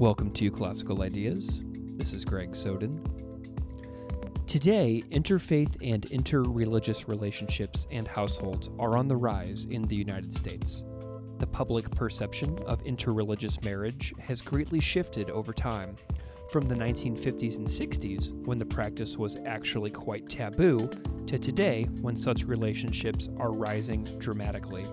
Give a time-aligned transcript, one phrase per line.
[0.00, 1.60] Welcome to Classical Ideas.
[1.96, 3.02] This is Greg Soden.
[4.46, 10.84] Today, interfaith and interreligious relationships and households are on the rise in the United States.
[11.40, 15.96] The public perception of interreligious marriage has greatly shifted over time,
[16.52, 20.78] from the 1950s and 60s, when the practice was actually quite taboo,
[21.26, 24.86] to today, when such relationships are rising dramatically.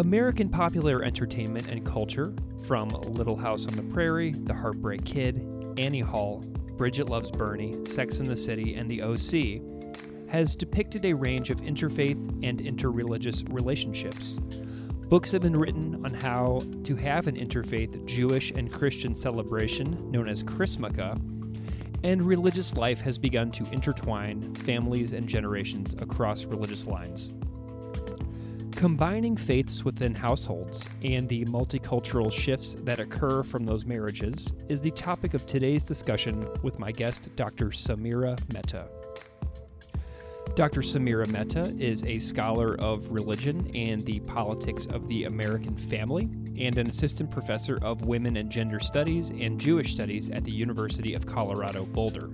[0.00, 2.34] American popular entertainment and culture,
[2.66, 5.46] from Little House on the Prairie, The Heartbreak Kid,
[5.78, 6.42] Annie Hall,
[6.76, 9.62] Bridget Loves Bernie, Sex and the City, and The OC,
[10.28, 14.40] has depicted a range of interfaith and interreligious relationships.
[15.08, 20.28] Books have been written on how to have an interfaith Jewish and Christian celebration known
[20.28, 21.16] as Chrismukkah,
[22.02, 27.30] and religious life has begun to intertwine families and generations across religious lines.
[28.76, 34.90] Combining faiths within households and the multicultural shifts that occur from those marriages is the
[34.90, 37.66] topic of today's discussion with my guest, Dr.
[37.66, 38.88] Samira Mehta.
[40.56, 40.82] Dr.
[40.82, 46.76] Samira Mehta is a scholar of religion and the politics of the American family and
[46.76, 51.26] an assistant professor of women and gender studies and Jewish studies at the University of
[51.26, 52.28] Colorado Boulder.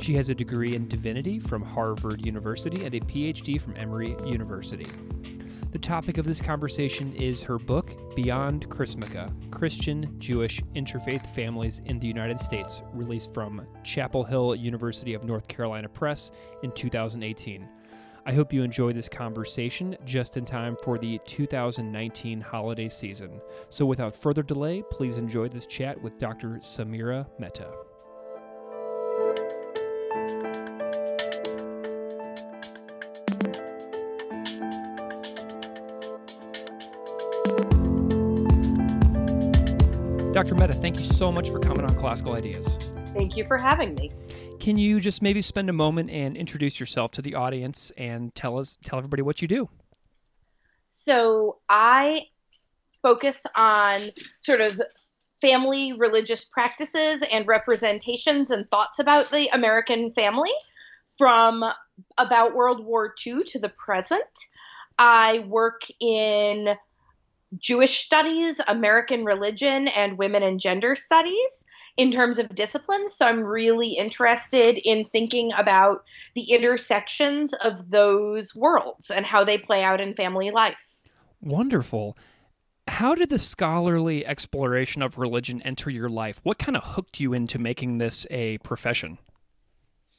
[0.00, 4.86] She has a degree in divinity from Harvard University and a PhD from Emory University.
[5.74, 11.98] The topic of this conversation is her book, Beyond Chrismukkah Christian Jewish Interfaith Families in
[11.98, 16.30] the United States, released from Chapel Hill University of North Carolina Press
[16.62, 17.68] in 2018.
[18.24, 23.40] I hope you enjoy this conversation just in time for the 2019 holiday season.
[23.70, 26.60] So, without further delay, please enjoy this chat with Dr.
[26.62, 27.66] Samira Mehta.
[40.44, 40.56] Dr.
[40.56, 42.76] Mehta, thank you so much for coming on Classical Ideas.
[43.14, 44.12] Thank you for having me.
[44.60, 48.58] Can you just maybe spend a moment and introduce yourself to the audience and tell
[48.58, 49.70] us tell everybody what you do?
[50.90, 52.26] So, I
[53.00, 54.10] focus on
[54.42, 54.78] sort of
[55.40, 60.52] family religious practices and representations and thoughts about the American family
[61.16, 61.64] from
[62.18, 64.28] about World War II to the present.
[64.98, 66.76] I work in
[67.58, 71.66] Jewish studies, American religion, and women and gender studies
[71.96, 73.14] in terms of disciplines.
[73.14, 76.04] So I'm really interested in thinking about
[76.34, 80.76] the intersections of those worlds and how they play out in family life.
[81.40, 82.16] Wonderful.
[82.88, 86.40] How did the scholarly exploration of religion enter your life?
[86.42, 89.18] What kind of hooked you into making this a profession?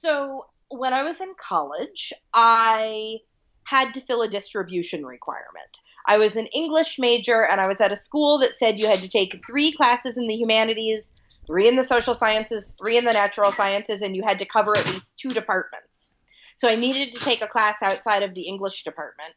[0.02, 3.20] So, when I was in college, I
[3.66, 5.80] had to fill a distribution requirement.
[6.08, 9.00] I was an English major and I was at a school that said you had
[9.00, 11.16] to take three classes in the humanities,
[11.48, 14.78] three in the social sciences, three in the natural sciences, and you had to cover
[14.78, 16.12] at least two departments.
[16.56, 19.34] So I needed to take a class outside of the English department.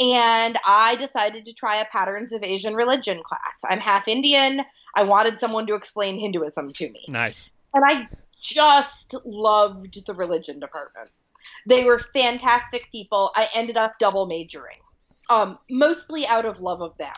[0.00, 3.62] And I decided to try a Patterns of Asian Religion class.
[3.68, 4.60] I'm half Indian.
[4.94, 7.04] I wanted someone to explain Hinduism to me.
[7.08, 7.50] Nice.
[7.74, 8.08] And I
[8.40, 11.10] just loved the religion department.
[11.66, 13.32] They were fantastic people.
[13.34, 14.78] I ended up double majoring
[15.30, 17.14] um, mostly out of love of them.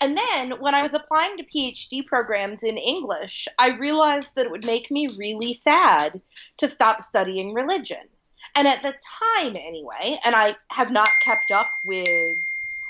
[0.00, 4.50] And then when I was applying to PhD programs in English, I realized that it
[4.50, 6.20] would make me really sad
[6.58, 8.08] to stop studying religion.
[8.56, 12.36] And at the time, anyway, and I have not kept up with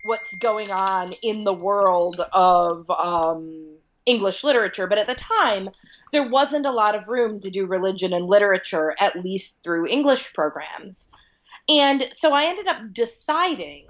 [0.04, 3.76] what's going on in the world of um,
[4.06, 5.68] English literature, but at the time,
[6.12, 10.32] there wasn't a lot of room to do religion and literature, at least through English
[10.32, 11.10] programs.
[11.68, 13.86] And so I ended up deciding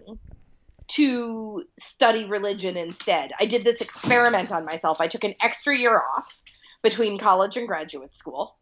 [0.89, 3.33] to study religion instead.
[3.41, 5.01] I did this experiment on myself.
[5.01, 6.39] I took an extra year off
[6.83, 8.59] between college and graduate school.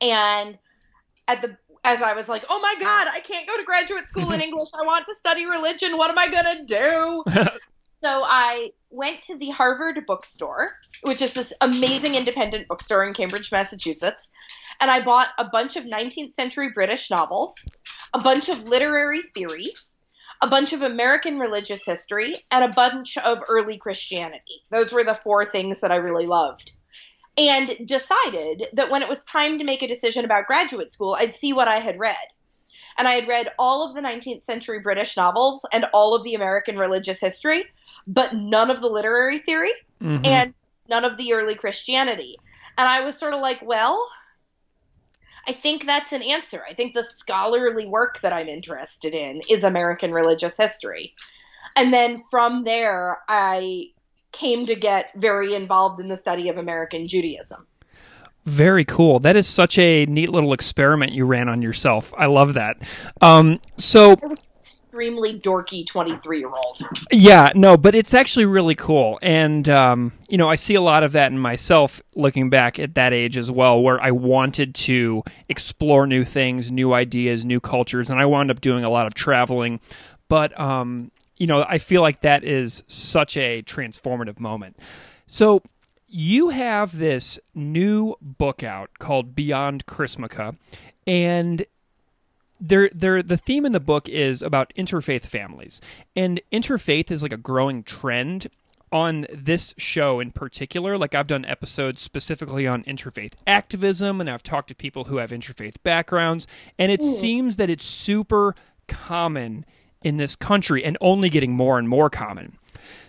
[0.00, 0.58] And
[1.26, 4.32] at the as I was like, "Oh my god, I can't go to graduate school
[4.32, 4.68] in English.
[4.78, 5.96] I want to study religion.
[5.96, 7.24] What am I going to do?"
[8.02, 10.66] so I went to the Harvard bookstore,
[11.02, 14.30] which is this amazing independent bookstore in Cambridge, Massachusetts,
[14.80, 17.54] and I bought a bunch of 19th century British novels,
[18.14, 19.74] a bunch of literary theory,
[20.40, 24.62] a bunch of American religious history, and a bunch of early Christianity.
[24.70, 26.72] Those were the four things that I really loved.
[27.36, 31.34] And decided that when it was time to make a decision about graduate school, I'd
[31.34, 32.16] see what I had read.
[32.96, 36.34] And I had read all of the 19th century British novels and all of the
[36.34, 37.66] American religious history,
[38.06, 40.26] but none of the literary theory Mhm.
[40.26, 40.54] and
[40.88, 42.36] none of the early Christianity.
[42.76, 44.06] And I was sort of like, well,
[45.46, 46.62] I think that's an answer.
[46.68, 51.14] I think the scholarly work that I'm interested in is American religious history.
[51.76, 53.86] And then from there, I
[54.32, 57.66] came to get very involved in the study of American Judaism.
[58.44, 59.18] Very cool.
[59.18, 62.12] That is such a neat little experiment you ran on yourself.
[62.16, 62.76] I love that.
[63.20, 64.16] Um, so
[64.60, 66.80] Extremely dorky 23 year old.
[67.10, 69.18] Yeah, no, but it's actually really cool.
[69.22, 72.94] And, um, you know, I see a lot of that in myself looking back at
[72.94, 78.10] that age as well, where I wanted to explore new things, new ideas, new cultures.
[78.10, 79.80] And I wound up doing a lot of traveling.
[80.28, 84.76] But, um, you know, I feel like that is such a transformative moment.
[85.26, 85.62] So
[86.06, 90.56] you have this new book out called Beyond Chrismukkah.
[91.06, 91.64] And
[92.60, 95.80] there there the theme in the book is about interfaith families.
[96.14, 98.48] And interfaith is like a growing trend
[98.92, 100.98] on this show in particular.
[100.98, 105.30] Like i've done episodes specifically on interfaith activism and i've talked to people who have
[105.30, 106.46] interfaith backgrounds
[106.78, 107.06] and it hmm.
[107.06, 108.54] seems that it's super
[108.88, 109.64] common
[110.02, 112.58] in this country and only getting more and more common.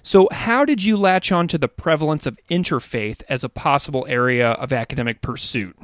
[0.04, 4.50] So how did you latch on to the prevalence of interfaith as a possible area
[4.52, 5.78] of academic pursuit?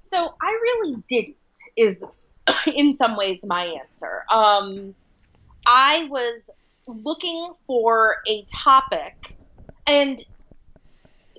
[0.00, 1.36] So I really didn't,
[1.76, 2.04] is
[2.66, 4.22] in some ways my answer.
[4.30, 4.94] Um,
[5.66, 6.50] I was
[6.86, 9.14] looking for a topic,
[9.86, 10.22] and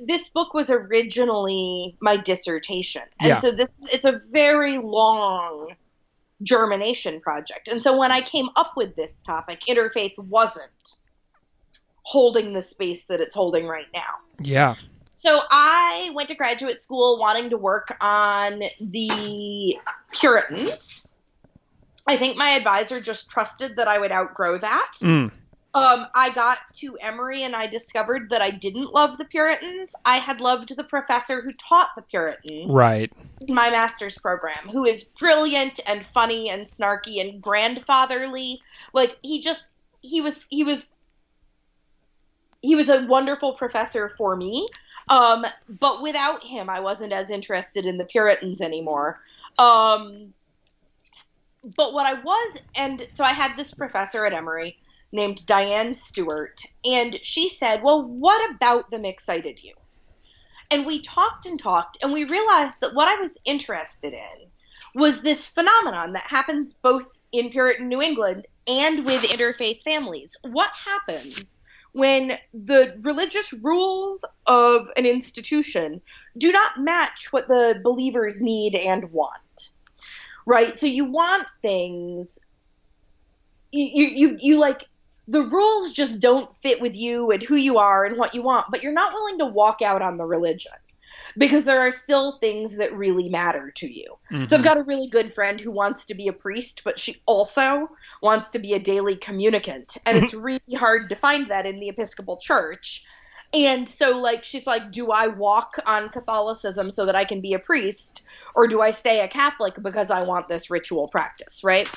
[0.05, 3.03] this book was originally my dissertation.
[3.19, 3.35] And Yeah.
[3.35, 5.75] so this it's a very long
[6.41, 7.67] germination project.
[7.67, 10.71] And so when I came up with this topic, interfaith wasn't
[12.03, 14.01] holding the space that it's holding right now.
[14.39, 14.75] yeah
[15.23, 19.77] So I went to graduate school wanting to work on the
[20.11, 21.05] Puritans.
[22.05, 24.91] I think my advisor just trusted that I would outgrow that.
[25.01, 25.33] Mm.
[25.73, 29.95] Um, I got to Emory and I discovered that I didn't love the Puritans.
[30.03, 33.09] I had loved the professor who taught the Puritans right
[33.47, 38.61] in my master's program, who is brilliant and funny and snarky and grandfatherly.
[38.91, 39.63] Like he just
[40.01, 40.91] he was he was
[42.61, 44.67] he was a wonderful professor for me.
[45.09, 49.19] Um, but without him, I wasn't as interested in the Puritans anymore.
[49.59, 50.33] Um,
[51.75, 54.77] but what I was, and so I had this professor at Emory
[55.11, 59.73] named Diane Stewart, and she said, Well, what about them excited you?
[60.71, 64.49] And we talked and talked, and we realized that what I was interested in
[64.95, 70.35] was this phenomenon that happens both in Puritan New England and with interfaith families.
[70.43, 71.61] What happens
[71.93, 76.01] when the religious rules of an institution
[76.37, 79.71] do not match what the believers need and want?
[80.45, 80.77] Right?
[80.77, 82.39] So you want things
[83.71, 84.87] you you you, like
[85.27, 88.67] the rules just don't fit with you and who you are and what you want,
[88.69, 90.73] but you're not willing to walk out on the religion
[91.37, 94.17] because there are still things that really matter to you.
[94.47, 97.21] So I've got a really good friend who wants to be a priest, but she
[97.25, 97.89] also
[98.21, 99.97] wants to be a daily communicant.
[100.05, 103.03] And it's really hard to find that in the Episcopal Church.
[103.53, 107.53] And so, like, she's like, do I walk on Catholicism so that I can be
[107.53, 108.23] a priest?
[108.55, 111.87] Or do I stay a Catholic because I want this ritual practice, right?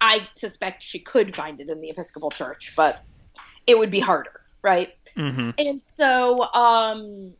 [0.00, 3.02] I suspect she could find it in the Episcopal Church, but
[3.66, 4.92] it would be harder, right?
[5.16, 7.32] hmm And so, um,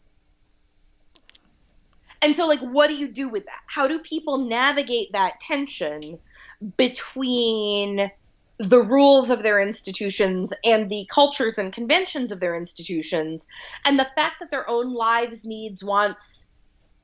[2.22, 3.60] and so, like, what do you do with that?
[3.66, 6.18] How do people navigate that tension
[6.76, 8.10] between
[8.58, 13.46] the rules of their institutions and the cultures and conventions of their institutions,
[13.84, 16.50] and the fact that their own lives, needs, wants,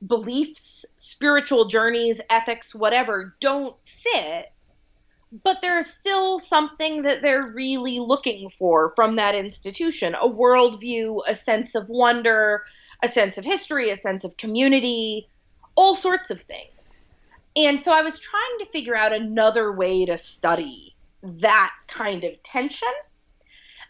[0.05, 4.51] beliefs, spiritual journeys, ethics, whatever, don't fit?
[5.43, 11.35] but there's still something that they're really looking for from that institution a worldview, a
[11.35, 12.63] sense of wonder,
[13.03, 15.27] a sense of history, a sense of community,
[15.75, 16.99] all sorts of things.
[17.55, 22.41] And so I was trying to figure out another way to study that kind of
[22.43, 22.89] tension.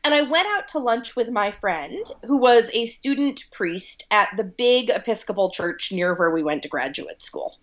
[0.03, 4.29] And I went out to lunch with my friend, who was a student priest at
[4.37, 7.57] the big Episcopal church near where we went to graduate school.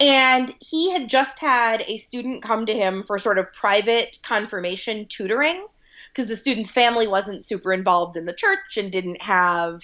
[0.00, 5.06] And he had just had a student come to him for sort of private confirmation
[5.06, 5.66] tutoring
[6.08, 9.82] because the student's family wasn't super involved in the church and didn't have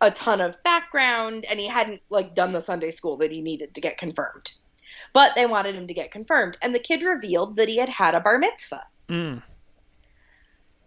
[0.00, 3.74] a ton of background and he hadn't like done the Sunday school that he needed
[3.74, 4.52] to get confirmed.
[5.12, 8.14] But they wanted him to get confirmed and the kid revealed that he had had
[8.14, 8.84] a bar mitzvah.
[9.08, 9.42] Mm.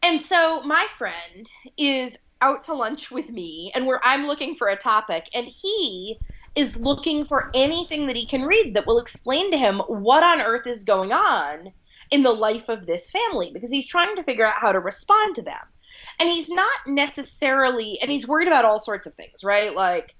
[0.04, 4.68] And so my friend is out to lunch with me and where I'm looking for
[4.70, 6.18] a topic and he
[6.56, 10.42] is looking for anything that he can read that will explain to him what on
[10.42, 11.72] earth is going on
[12.12, 15.36] in the life of this family because he's trying to figure out how to respond
[15.36, 15.60] to them.
[16.19, 19.73] And he's not necessarily, and he's worried about all sorts of things, right?
[19.73, 20.15] Like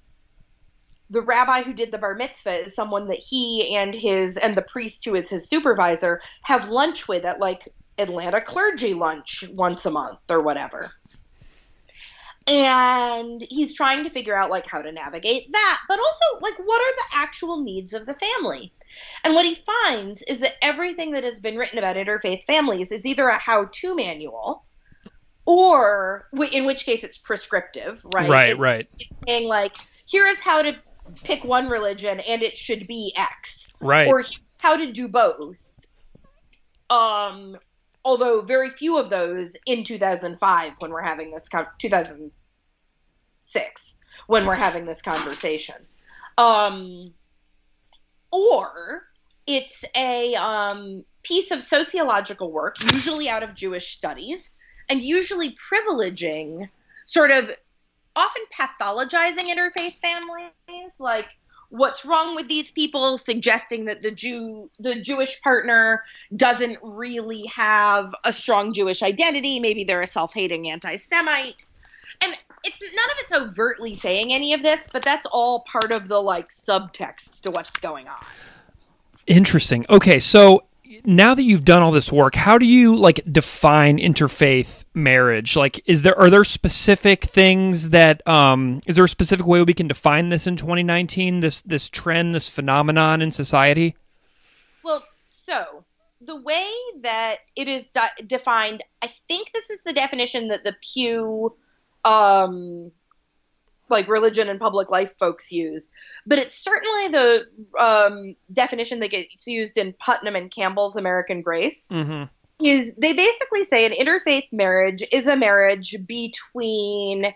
[1.10, 4.62] the rabbi who did the bar mitzvah is someone that he and his, and the
[4.62, 9.90] priest who is his supervisor have lunch with at like Atlanta clergy lunch once a
[9.90, 10.90] month or whatever.
[12.46, 16.80] And he's trying to figure out like how to navigate that, but also like what
[16.80, 18.72] are the actual needs of the family?
[19.22, 23.04] And what he finds is that everything that has been written about interfaith families is
[23.04, 24.64] either a how to manual
[25.50, 28.30] or, in which case, it's prescriptive, right?
[28.30, 28.86] Right, it, right.
[29.00, 29.76] It's saying, like,
[30.06, 30.76] here is how to
[31.24, 33.72] pick one religion and it should be X.
[33.80, 34.06] Right.
[34.06, 34.22] Or
[34.58, 35.60] how to do both.
[36.88, 37.58] Um,
[38.04, 44.54] although very few of those in 2005 when we're having this con- 2006 when we're
[44.54, 45.74] having this conversation
[46.38, 47.12] um,
[48.32, 49.02] or
[49.46, 54.50] it's a um, piece of sociological work usually out of jewish studies
[54.90, 56.68] and usually privileging
[57.06, 57.50] sort of
[58.16, 61.28] often pathologizing interfaith families like
[61.70, 66.02] what's wrong with these people suggesting that the Jew the Jewish partner
[66.34, 69.60] doesn't really have a strong Jewish identity.
[69.60, 71.64] Maybe they're a self-hating anti-semite.
[72.22, 76.08] And it's none of it's overtly saying any of this but that's all part of
[76.08, 78.16] the like subtext to what's going on.
[79.28, 79.86] Interesting.
[79.88, 80.64] Okay, so
[81.04, 85.56] now that you've done all this work, how do you like define interfaith marriage?
[85.56, 89.74] Like, is there are there specific things that um is there a specific way we
[89.74, 91.40] can define this in 2019?
[91.40, 93.96] This this trend, this phenomenon in society?
[94.82, 95.84] Well, so
[96.20, 96.68] the way
[97.02, 101.56] that it is de- defined, I think this is the definition that the Pew,
[102.04, 102.92] um,
[103.90, 105.92] like religion and public life folks use,
[106.26, 107.46] but it's certainly the
[107.78, 111.88] um, definition that gets used in Putnam and Campbell's American Grace.
[111.90, 112.24] Mm-hmm.
[112.62, 117.32] Is they basically say an interfaith marriage is a marriage between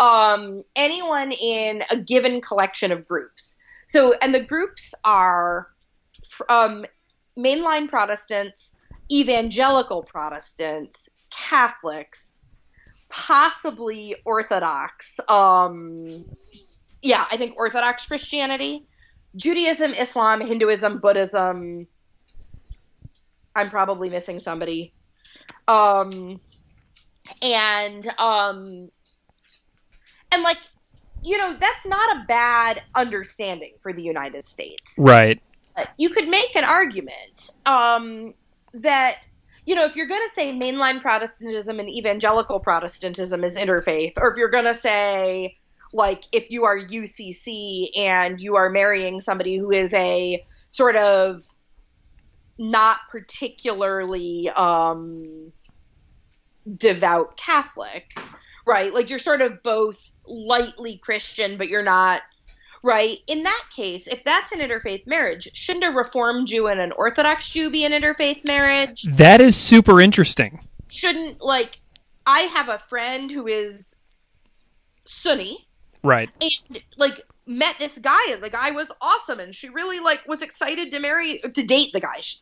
[0.00, 3.56] um, anyone in a given collection of groups.
[3.86, 5.68] So, and the groups are
[6.48, 6.84] um,
[7.38, 8.74] mainline Protestants,
[9.12, 12.44] evangelical Protestants, Catholics,
[13.10, 15.18] possibly Orthodox.
[15.28, 16.24] Um,
[17.02, 18.86] yeah, I think Orthodox Christianity,
[19.36, 21.86] Judaism, Islam, Hinduism, Buddhism.
[23.54, 24.92] I'm probably missing somebody.
[25.66, 26.40] Um,
[27.42, 28.90] and um,
[30.32, 30.58] and like
[31.22, 35.40] you know that's not a bad understanding for the United States Right.
[35.98, 38.34] you could make an argument um,
[38.74, 39.26] that
[39.70, 44.32] you know if you're going to say mainline protestantism and evangelical protestantism is interfaith or
[44.32, 45.56] if you're going to say
[45.92, 51.44] like if you are ucc and you are marrying somebody who is a sort of
[52.58, 55.52] not particularly um,
[56.76, 58.10] devout catholic
[58.66, 58.92] right?
[58.92, 62.22] Like you're sort of both lightly christian but you're not
[62.82, 63.18] right?
[63.26, 67.50] In that case, if that's an interfaith marriage, shouldn't a Reformed Jew and an Orthodox
[67.50, 69.02] Jew be an interfaith marriage?
[69.02, 70.66] That is super interesting.
[70.88, 71.78] Shouldn't, like,
[72.26, 74.00] I have a friend who is
[75.04, 75.66] Sunni
[76.02, 76.30] Right.
[76.40, 80.42] and, like, met this guy, and the guy was awesome, and she really, like, was
[80.42, 82.20] excited to marry, to date the guy.
[82.20, 82.38] She-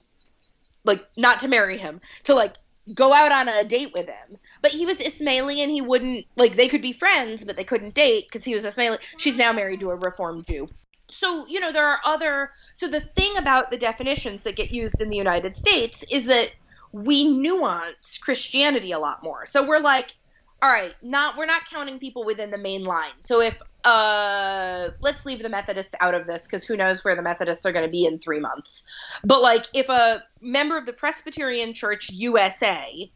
[0.85, 2.55] Like, not to marry him, to, like,
[2.95, 4.39] go out on a date with him.
[4.63, 7.95] But he was Ismaili and he wouldn't like they could be friends, but they couldn't
[7.95, 8.99] date because he was Ismaili.
[9.17, 10.69] She's now married to a Reformed Jew.
[11.11, 15.01] So, you know, there are other so the thing about the definitions that get used
[15.01, 16.51] in the United States is that
[16.93, 19.47] we nuance Christianity a lot more.
[19.47, 20.15] So we're like,
[20.61, 23.23] all right, not we're not counting people within the main line.
[23.23, 27.23] So if uh let's leave the Methodists out of this because who knows where the
[27.23, 28.85] Methodists are going to be in 3 months.
[29.25, 33.11] But like if a member of the Presbyterian Church USA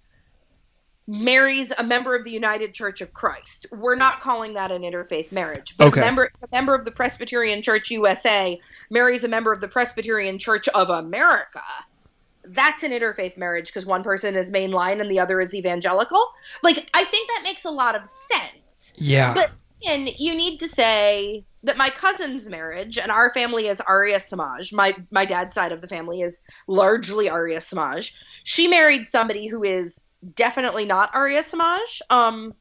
[1.09, 3.67] marries a member of the United Church of Christ.
[3.73, 5.75] We're not calling that an interfaith marriage.
[5.77, 6.01] But Okay.
[6.01, 10.39] a member a member of the Presbyterian Church USA marries a member of the Presbyterian
[10.39, 11.63] Church of America.
[12.45, 16.25] That's an interfaith marriage because one person is mainline and the other is evangelical.
[16.63, 18.95] Like I think that makes a lot of sense.
[18.97, 19.35] Yeah.
[19.35, 19.51] But
[19.85, 24.73] then you need to say that my cousin's marriage and our family is Arya Samaj.
[24.73, 28.13] My my dad's side of the family is largely Arya Samaj.
[28.45, 30.03] She married somebody who is
[30.35, 32.01] definitely not Arya Samaj.
[32.11, 32.53] Um,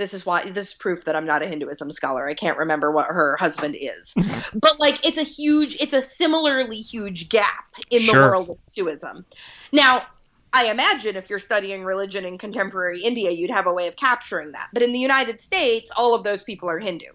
[0.00, 2.26] this is why this is proof that I'm not a Hinduism scholar.
[2.26, 4.14] I can't remember what her husband is,
[4.54, 8.14] but like it's a huge, it's a similarly huge gap in Sure.
[8.14, 9.26] the world of Hinduism.
[9.72, 10.06] Now,
[10.52, 14.52] I imagine if you're studying religion in contemporary India, you'd have a way of capturing
[14.52, 14.70] that.
[14.72, 17.06] But in the United States, all of those people are Hindu.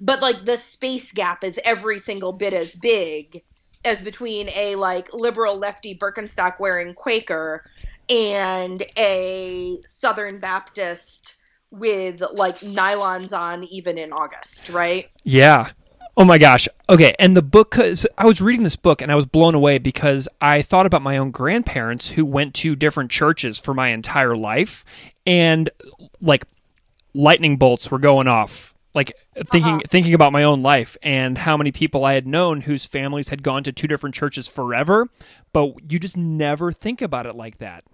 [0.00, 3.42] But like the space gap is every single bit as big
[3.84, 7.64] as between a like liberal lefty Birkenstock wearing Quaker
[8.08, 11.34] and a Southern Baptist
[11.70, 15.10] with like nylons on even in August, right?
[15.24, 15.70] Yeah.
[16.16, 16.66] Oh my gosh.
[16.88, 19.78] Okay, and the book cuz I was reading this book and I was blown away
[19.78, 24.36] because I thought about my own grandparents who went to different churches for my entire
[24.36, 24.84] life
[25.26, 25.70] and
[26.20, 26.44] like
[27.14, 29.12] lightning bolts were going off like
[29.52, 29.80] thinking Uh-huh.
[29.88, 33.44] thinking about my own life and how many people I had known whose families had
[33.44, 35.08] gone to two different churches forever,
[35.52, 37.84] but you just never think about it like that.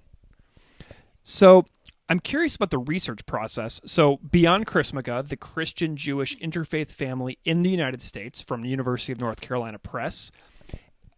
[1.22, 1.66] So
[2.08, 3.80] I'm curious about the research process.
[3.86, 9.12] So, Beyond Chrismukkah, the Christian Jewish interfaith family in the United States from the University
[9.12, 10.30] of North Carolina Press.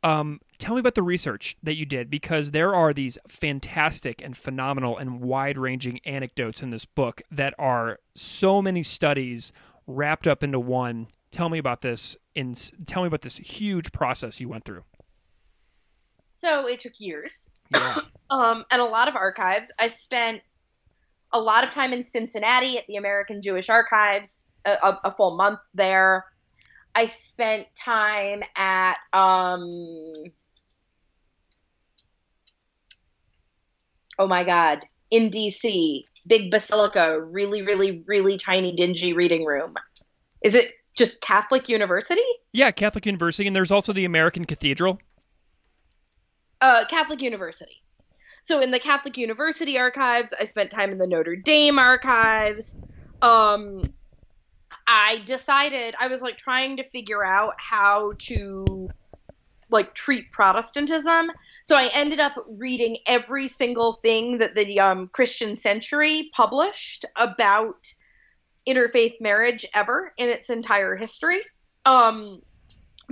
[0.04, 4.36] Um, tell me about the research that you did because there are these fantastic and
[4.36, 9.52] phenomenal and wide ranging anecdotes in this book that are so many studies
[9.88, 11.08] wrapped up into one.
[11.32, 12.16] Tell me about this.
[12.36, 14.84] and tell me about this huge process you went through.
[16.28, 17.50] So it took years.
[17.74, 17.98] Yeah.
[18.30, 19.72] um, and a lot of archives.
[19.80, 20.42] I spent
[21.32, 25.36] a lot of time in Cincinnati at the American Jewish Archives, a, a, a full
[25.36, 26.24] month there.
[26.94, 29.70] I spent time at um,
[34.18, 34.78] oh my god,
[35.10, 39.74] in DC, big basilica, really, really, really tiny, dingy reading room.
[40.42, 42.22] Is it just Catholic University?
[42.52, 44.98] yeah, Catholic University, and there's also the American Cathedral.
[46.62, 47.82] uh, Catholic University.
[48.46, 52.78] So in the Catholic University archives, I spent time in the Notre Dame archives.
[53.20, 53.92] Um,
[54.86, 58.88] I decided I was like trying to figure out how to
[59.68, 61.32] like treat Protestantism.
[61.64, 67.92] So I ended up reading every single thing that the um, Christian Century published about
[68.64, 71.40] interfaith marriage ever in its entire history.
[71.84, 72.40] Um,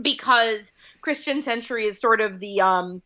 [0.01, 3.03] because Christian Century is sort of the um,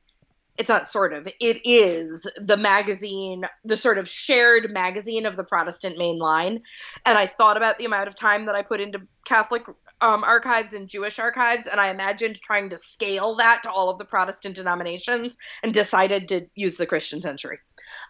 [0.59, 5.45] it's not sort of it is the magazine the sort of shared magazine of the
[5.45, 6.63] protestant main line.
[7.07, 9.65] And i thought about the amount of time that i put into catholic
[10.01, 13.99] um, archives and jewish archives and i imagined trying to scale that to all of
[13.99, 17.59] the protestant denominations and decided to use the christian century.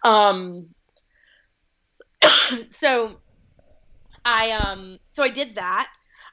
[0.03, 0.67] Um,
[2.69, 3.17] so
[4.25, 5.87] i um so i did that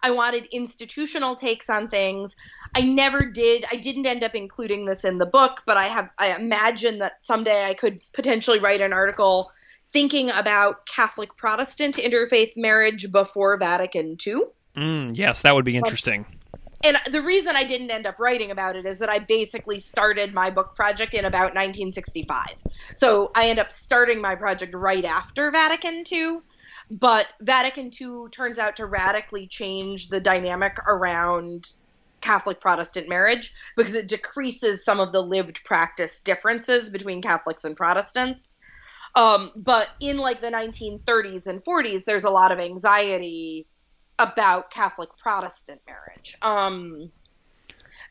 [0.06, 2.36] I wanted institutional takes on things.
[2.76, 3.64] I never did.
[3.72, 6.10] I didn't end up including this in the book, but I have.
[6.16, 9.50] I imagine that someday I could potentially write an article
[9.90, 14.42] thinking about Catholic Protestant interfaith marriage before Vatican II.
[14.76, 16.24] Mm, yes, that would be interesting.
[16.84, 20.32] And the reason I didn't end up writing about it is that I basically started
[20.32, 22.62] my book project in about 1965.
[22.94, 26.38] So I end up starting my project right after Vatican II.
[26.90, 31.72] But Vatican II turns out to radically change the dynamic around
[32.20, 37.76] Catholic Protestant marriage because it decreases some of the lived practice differences between Catholics and
[37.76, 38.56] Protestants.
[39.14, 43.66] Um, but in like the 1930s and 40s, there's a lot of anxiety
[44.18, 46.36] about Catholic Protestant marriage.
[46.42, 47.10] Um,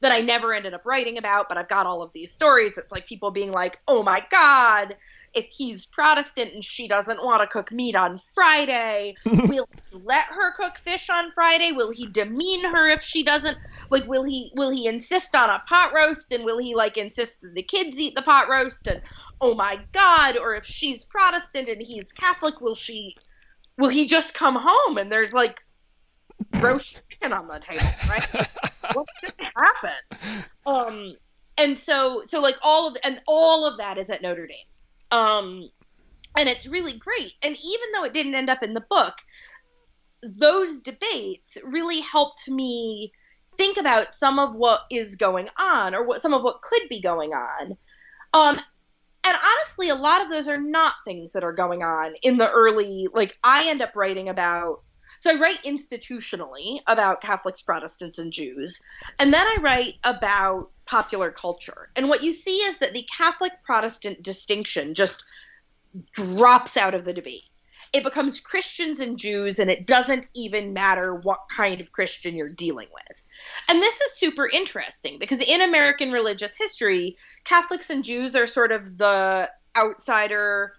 [0.01, 2.77] that I never ended up writing about, but I've got all of these stories.
[2.77, 4.95] It's like people being like, oh my God,
[5.33, 10.25] if he's Protestant and she doesn't want to cook meat on Friday, will he let
[10.25, 11.71] her cook fish on Friday?
[11.71, 13.57] Will he demean her if she doesn't?
[13.89, 17.41] Like, will he will he insist on a pot roast and will he like insist
[17.41, 18.87] that the kids eat the pot roast?
[18.87, 19.01] And
[19.41, 23.15] oh my God, or if she's Protestant and he's Catholic, will she
[23.77, 25.61] will he just come home and there's like
[26.53, 28.47] roast chicken on the table, right?
[28.93, 30.45] What's gonna happen?
[30.65, 31.13] Um,
[31.57, 34.57] and so, so like all of, and all of that is at Notre Dame.
[35.11, 35.69] Um,
[36.37, 37.33] and it's really great.
[37.41, 39.13] And even though it didn't end up in the book,
[40.21, 43.11] those debates really helped me
[43.57, 47.01] think about some of what is going on or what some of what could be
[47.01, 47.77] going on.
[48.33, 48.59] Um,
[49.23, 52.49] and honestly, a lot of those are not things that are going on in the
[52.49, 54.83] early, like, I end up writing about
[55.25, 58.79] so I write institutionally about Catholics, Protestants, and Jews,
[59.17, 61.89] and then I write about popular culture.
[61.95, 65.23] And what you see is that the Catholic Protestant distinction just
[66.11, 67.41] drops out of the debate.
[67.91, 72.47] It becomes Christians and Jews, and it doesn't even matter what kind of Christian you're
[72.47, 73.23] dealing with.
[73.67, 78.71] And this is super interesting because in American religious history, Catholics and Jews are sort
[78.71, 80.73] of the outsider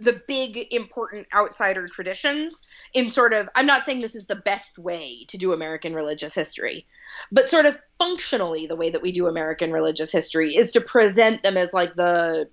[0.00, 4.78] the big important outsider traditions in sort of I'm not saying this is the best
[4.78, 6.86] way to do American religious history,
[7.30, 11.42] but sort of functionally the way that we do American religious history is to present
[11.42, 12.48] them as like the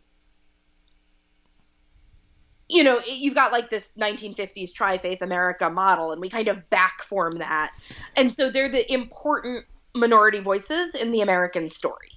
[2.69, 6.69] you know, you've got like this 1950s tri faith America model, and we kind of
[6.69, 7.71] backform that.
[8.15, 12.11] And so they're the important minority voices in the American story.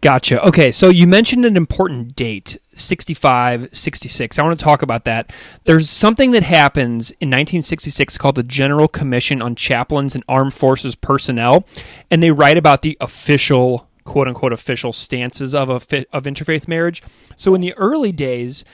[0.00, 0.42] Gotcha.
[0.46, 4.38] Okay, so you mentioned an important date, 65, 66.
[4.38, 5.30] I want to talk about that.
[5.64, 10.94] There's something that happens in 1966 called the General Commission on Chaplains and Armed Forces
[10.94, 11.66] Personnel,
[12.10, 17.02] and they write about the official quote unquote official stances of a of interfaith marriage.
[17.36, 18.64] So in the early days,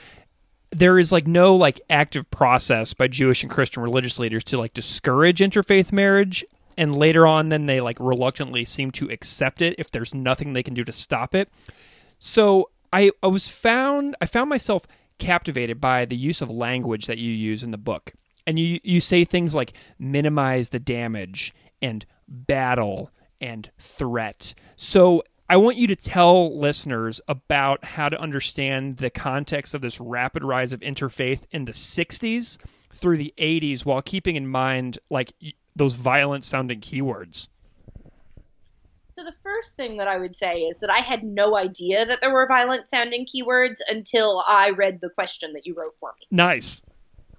[0.71, 4.73] there is like no like active process by Jewish and Christian religious leaders to like
[4.73, 6.45] discourage interfaith marriage
[6.77, 10.63] and later on then they like reluctantly seem to accept it if there's nothing they
[10.63, 11.49] can do to stop it.
[12.19, 14.83] So I, I was found I found myself
[15.19, 18.13] captivated by the use of language that you use in the book.
[18.45, 23.11] And you you say things like minimize the damage and battle
[23.41, 24.53] and threat.
[24.75, 29.99] So I want you to tell listeners about how to understand the context of this
[29.99, 32.57] rapid rise of interfaith in the 60s
[32.93, 35.33] through the 80s while keeping in mind like
[35.77, 37.49] those violent sounding keywords.
[39.11, 42.21] So the first thing that I would say is that I had no idea that
[42.21, 46.27] there were violent sounding keywords until I read the question that you wrote for me.
[46.29, 46.83] Nice.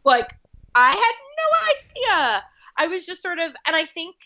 [0.05, 0.35] Like
[0.75, 2.45] I had no idea.
[2.77, 4.17] I was just sort of and I think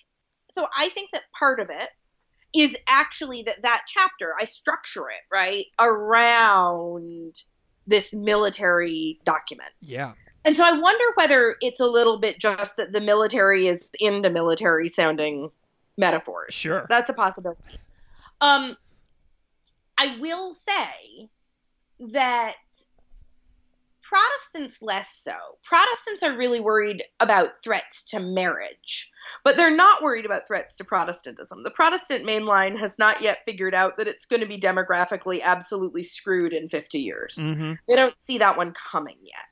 [0.51, 1.90] so I think that part of it
[2.55, 7.35] is actually that that chapter I structure it right around
[7.87, 9.70] this military document.
[9.81, 10.12] Yeah.
[10.44, 14.31] And so I wonder whether it's a little bit just that the military is into
[14.31, 15.50] military sounding
[15.96, 16.55] metaphors.
[16.55, 16.87] Sure.
[16.88, 17.61] That's a possibility.
[18.40, 18.76] Um
[19.98, 21.31] I will say
[22.00, 22.57] that
[24.02, 25.33] Protestants less so.
[25.64, 29.11] Protestants are really worried about threats to marriage,
[29.42, 31.62] but they're not worried about threats to Protestantism.
[31.62, 36.02] The Protestant mainline has not yet figured out that it's going to be demographically absolutely
[36.02, 37.38] screwed in 50 years.
[37.40, 37.74] Mm-hmm.
[37.88, 39.46] They don't see that one coming yet.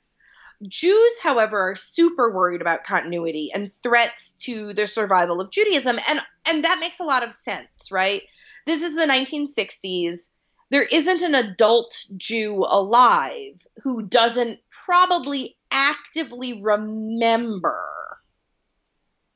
[0.66, 6.20] Jews, however, are super worried about continuity and threats to the survival of Judaism, and
[6.46, 8.22] and that makes a lot of sense, right?
[8.66, 10.32] This is the 1960s
[10.70, 17.82] there isn't an adult Jew alive who doesn't probably actively remember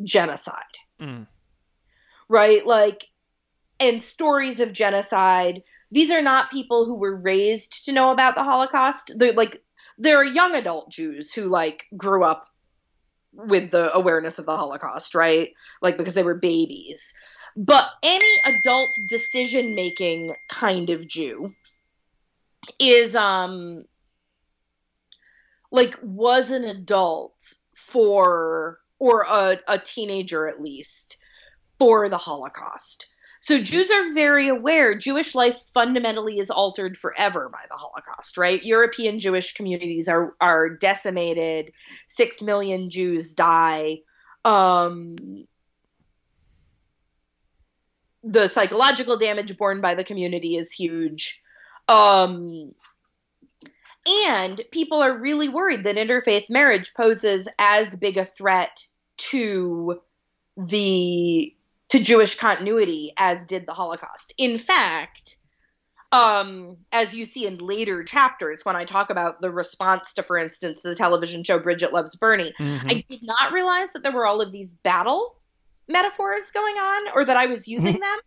[0.03, 0.63] genocide.
[1.01, 1.27] Mm.
[2.29, 2.65] Right?
[2.65, 3.05] Like,
[3.81, 5.63] and stories of genocide.
[5.91, 9.11] These are not people who were raised to know about the Holocaust.
[9.17, 9.61] They're like,
[9.99, 12.47] there are young adult Jews who like grew up
[13.33, 15.53] with the awareness of the Holocaust, right?
[15.83, 17.15] Like because they were babies.
[17.57, 21.55] But any adult decision making kind of Jew
[22.79, 23.85] is um
[25.71, 31.19] like was an adult for or a, a teenager at least
[31.79, 33.07] for the Holocaust.
[33.45, 38.65] So Jews are very aware Jewish life fundamentally is altered forever by the Holocaust, right?
[38.65, 41.75] European Jewish communities are are decimated.
[42.07, 43.99] 6 million Jews die.
[44.47, 45.17] Um
[48.23, 51.43] the psychological damage borne by the community is huge.
[51.87, 52.75] Um,
[54.27, 58.83] and people are really worried that interfaith marriage poses as big a threat
[59.19, 60.01] to
[60.57, 61.55] the
[61.95, 64.35] to Jewish continuity as did the Holocaust.
[64.37, 65.37] In fact,
[66.11, 70.37] um, as you see in later chapters when I talk about the response to, for
[70.37, 72.91] instance, the television show Bridget Loves Bernie, Mhm.
[72.91, 75.37] I did not realize that there were all of these battle
[75.89, 78.19] metaphors going on or that I was using them.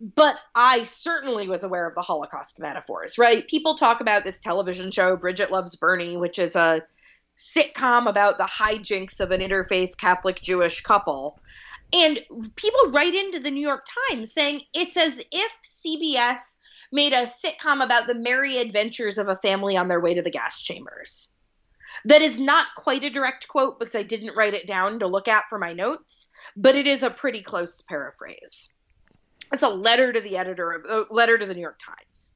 [0.00, 3.46] But I certainly was aware of the Holocaust metaphors, right?
[3.46, 6.82] People talk about this television show, Bridget Loves Bernie, which is a
[7.38, 11.40] sitcom about the hijinks of an interfaith Catholic Jewish couple.
[11.92, 12.20] And
[12.56, 16.56] people write into the New York Times saying it's as if CBS
[16.90, 20.30] made a sitcom about the merry adventures of a family on their way to the
[20.30, 21.32] gas chambers.
[22.06, 25.28] That is not quite a direct quote because I didn't write it down to look
[25.28, 28.68] at for my notes, but it is a pretty close paraphrase.
[29.52, 32.34] It's a letter to the editor of a letter to the New York Times.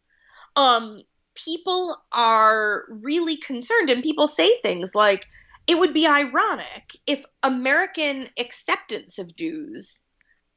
[0.55, 1.01] Um,
[1.35, 5.27] people are really concerned, and people say things like,
[5.67, 10.01] "It would be ironic if American acceptance of Jews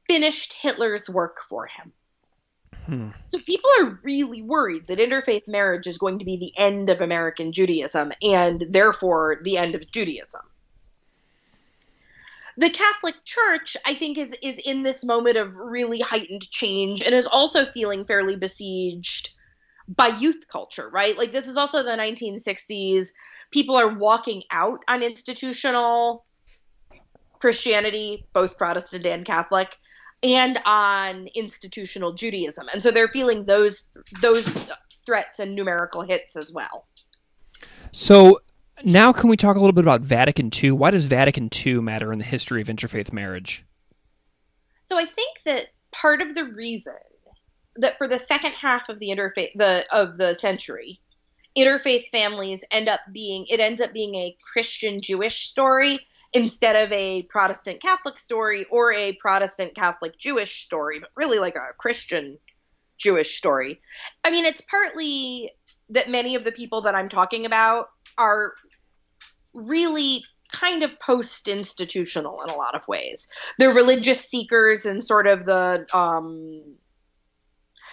[0.06, 1.92] finished Hitler's work for him."
[2.86, 3.10] Hmm.
[3.28, 7.00] So people are really worried that interfaith marriage is going to be the end of
[7.00, 10.42] American Judaism and therefore the end of Judaism.
[12.56, 17.14] The Catholic Church, I think, is is in this moment of really heightened change and
[17.14, 19.30] is also feeling fairly besieged
[19.94, 21.18] by youth culture, right?
[21.18, 23.08] Like this is also the 1960s.
[23.50, 26.24] People are walking out on institutional
[27.40, 29.76] Christianity, both Protestant and Catholic,
[30.22, 32.68] and on institutional Judaism.
[32.72, 33.88] And so they're feeling those
[34.22, 34.70] those
[35.04, 36.86] threats and numerical hits as well.
[37.92, 38.40] So
[38.84, 40.72] now can we talk a little bit about Vatican II?
[40.72, 43.64] Why does Vatican II matter in the history of interfaith marriage?
[44.84, 46.94] So I think that part of the reason
[47.80, 51.00] that for the second half of the interfaith the of the century,
[51.56, 55.98] interfaith families end up being it ends up being a Christian Jewish story
[56.32, 61.56] instead of a Protestant Catholic story or a Protestant Catholic Jewish story, but really like
[61.56, 62.38] a Christian
[62.98, 63.80] Jewish story.
[64.22, 65.50] I mean, it's partly
[65.90, 68.52] that many of the people that I'm talking about are
[69.54, 73.28] really kind of post institutional in a lot of ways.
[73.58, 76.76] They're religious seekers and sort of the um,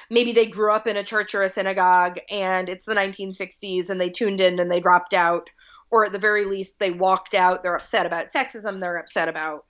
[0.10, 4.00] maybe they grew up in a church or a synagogue and it's the 1960s and
[4.00, 5.50] they tuned in and they dropped out
[5.89, 9.65] or at the very least they walked out they're upset about sexism they're upset about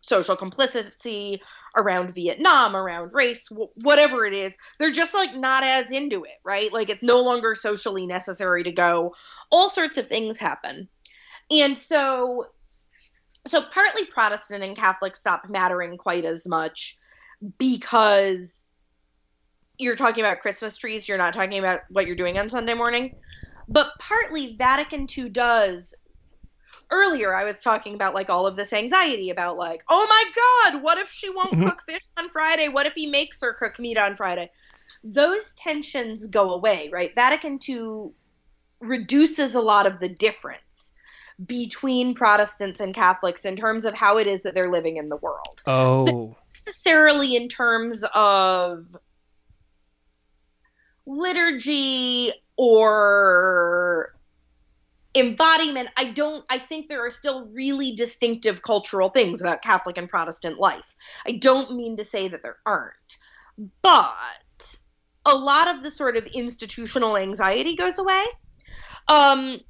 [0.00, 1.42] social complicity
[1.76, 6.72] around vietnam around race whatever it is they're just like not as into it right?
[6.72, 9.14] Like it's no longer socially necessary to go.
[9.50, 10.88] All sorts of things happen.
[11.50, 12.46] And so
[13.46, 16.96] so partly protestant and catholic stopped mattering quite as much
[17.58, 18.63] because
[19.78, 23.16] you're talking about Christmas trees, you're not talking about what you're doing on Sunday morning.
[23.68, 25.94] But partly Vatican II does.
[26.90, 30.82] Earlier, I was talking about like all of this anxiety about like, oh my God,
[30.82, 31.64] what if she won't mm-hmm.
[31.64, 32.68] cook fish on Friday?
[32.68, 34.50] What if he makes her cook meat on Friday?
[35.02, 37.14] Those tensions go away, right?
[37.14, 38.10] Vatican II
[38.80, 40.94] reduces a lot of the difference
[41.44, 45.16] between Protestants and Catholics in terms of how it is that they're living in the
[45.16, 45.62] world.
[45.66, 46.36] Oh.
[46.48, 48.86] necessarily in terms of
[51.06, 54.14] liturgy or
[55.16, 60.08] embodiment i don't i think there are still really distinctive cultural things about catholic and
[60.08, 60.94] protestant life.
[61.26, 63.16] I don't mean to say that there aren't
[63.82, 64.76] but
[65.24, 68.24] a lot of the sort of institutional anxiety goes away.
[69.08, 69.60] Um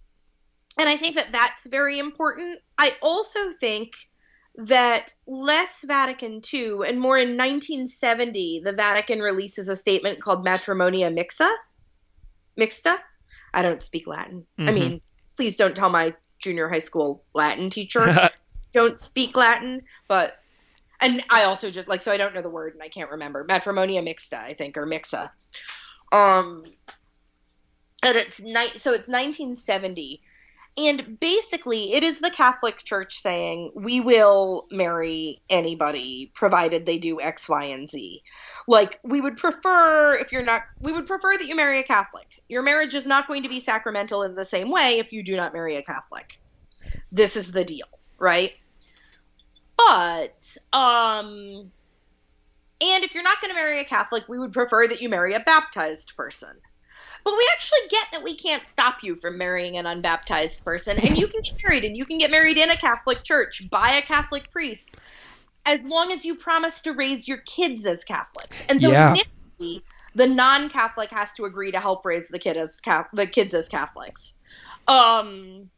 [0.79, 2.59] and i think that that's very important.
[2.79, 3.93] I also think
[4.57, 11.17] that less Vatican II and more in 1970, the Vatican releases a statement called Matrimonia
[11.17, 11.51] Mixa.
[12.59, 12.97] Mixta?
[13.53, 14.47] I don't speak Latin.
[14.59, 14.69] Mm-hmm.
[14.69, 15.01] I mean,
[15.37, 18.31] please don't tell my junior high school Latin teacher
[18.75, 20.39] don't speak Latin, but
[21.01, 23.45] and I also just like so I don't know the word and I can't remember.
[23.45, 25.31] Matrimonia mixta, I think, or mixa.
[26.13, 26.65] Um
[28.03, 30.21] and it's ni- so it's 1970
[30.77, 37.21] and basically, it is the Catholic Church saying, we will marry anybody provided they do
[37.21, 38.23] X, Y, and Z.
[38.67, 42.27] Like, we would prefer, if you're not, we would prefer that you marry a Catholic.
[42.49, 45.37] Your marriage is not going to be sacramental in the same way if you do
[45.37, 46.41] not marry a Catholic.
[47.13, 47.87] This is the deal,
[48.19, 48.53] right?
[49.77, 51.71] But, um,
[52.81, 55.35] and if you're not going to marry a Catholic, we would prefer that you marry
[55.35, 56.57] a baptized person.
[57.25, 61.17] But we actually get that we can't stop you from marrying an unbaptized person, and
[61.17, 64.03] you can get married, and you can get married in a Catholic church by a
[64.03, 64.97] Catholic priest,
[65.65, 68.63] as long as you promise to raise your kids as Catholics.
[68.69, 69.15] And so yeah.
[69.15, 69.83] initially,
[70.15, 72.81] the non-Catholic has to agree to help raise the kid as
[73.15, 74.39] the kids as Catholics.
[74.87, 75.71] Um,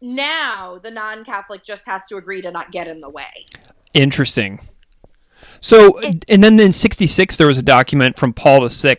[0.00, 3.46] now the non-Catholic just has to agree to not get in the way.
[3.94, 4.58] Interesting.
[5.60, 8.96] So, and then in '66 there was a document from Paul VI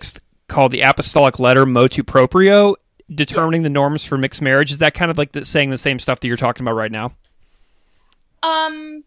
[0.47, 2.75] called the Apostolic Letter Motu Proprio,
[3.13, 4.71] determining the norms for mixed marriage.
[4.71, 6.91] Is that kind of like the, saying the same stuff that you're talking about right
[6.91, 7.13] now?
[8.43, 9.03] Um.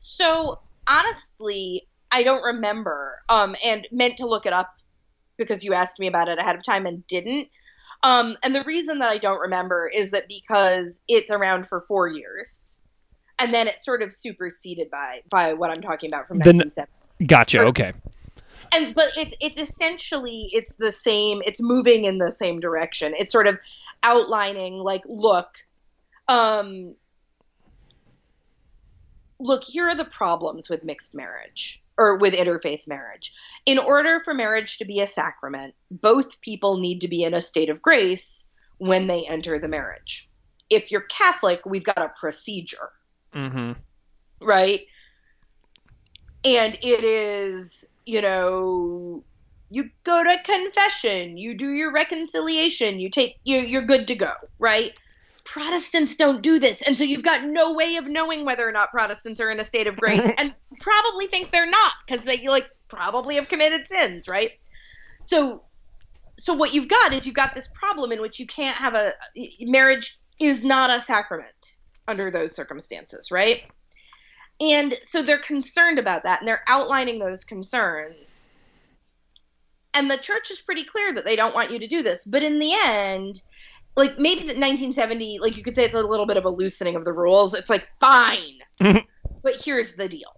[0.00, 3.22] So honestly, I don't remember.
[3.28, 4.74] Um, and meant to look it up
[5.36, 7.48] because you asked me about it ahead of time and didn't.
[8.02, 12.08] Um, and the reason that I don't remember is that because it's around for four
[12.08, 12.78] years,
[13.38, 17.26] and then it's sort of superseded by by what I'm talking about from 1970.
[17.26, 17.60] Gotcha.
[17.60, 17.94] okay
[18.72, 23.14] and but it's it's essentially it's the same it's moving in the same direction.
[23.16, 23.58] It's sort of
[24.02, 25.48] outlining like look
[26.28, 26.94] um
[29.38, 33.32] look here are the problems with mixed marriage or with interfaith marriage.
[33.64, 37.40] In order for marriage to be a sacrament both people need to be in a
[37.40, 38.48] state of grace
[38.78, 40.28] when they enter the marriage.
[40.70, 42.92] If you're catholic we've got a procedure.
[43.34, 43.72] Mm-hmm.
[44.40, 44.86] right?
[46.44, 49.24] And it is you know,
[49.68, 54.32] you go to confession, you do your reconciliation, you take you you're good to go,
[54.58, 54.98] right?
[55.44, 58.90] Protestants don't do this, and so you've got no way of knowing whether or not
[58.90, 62.68] Protestants are in a state of grace, and probably think they're not because they like
[62.88, 64.52] probably have committed sins, right?
[65.26, 65.64] so
[66.38, 69.12] so what you've got is you've got this problem in which you can't have a
[69.60, 73.62] marriage is not a sacrament under those circumstances, right?
[74.60, 78.42] And so they're concerned about that and they're outlining those concerns.
[79.92, 82.24] And the church is pretty clear that they don't want you to do this.
[82.24, 83.40] But in the end,
[83.96, 86.96] like maybe the 1970, like you could say it's a little bit of a loosening
[86.96, 87.54] of the rules.
[87.54, 88.58] It's like, fine.
[88.78, 90.35] but here's the deal.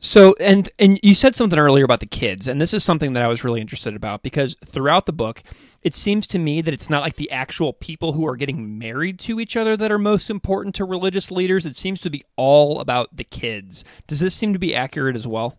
[0.00, 3.22] So and and you said something earlier about the kids, and this is something that
[3.22, 5.42] I was really interested about because throughout the book,
[5.82, 9.18] it seems to me that it's not like the actual people who are getting married
[9.20, 11.66] to each other that are most important to religious leaders.
[11.66, 13.84] It seems to be all about the kids.
[14.06, 15.58] Does this seem to be accurate as well?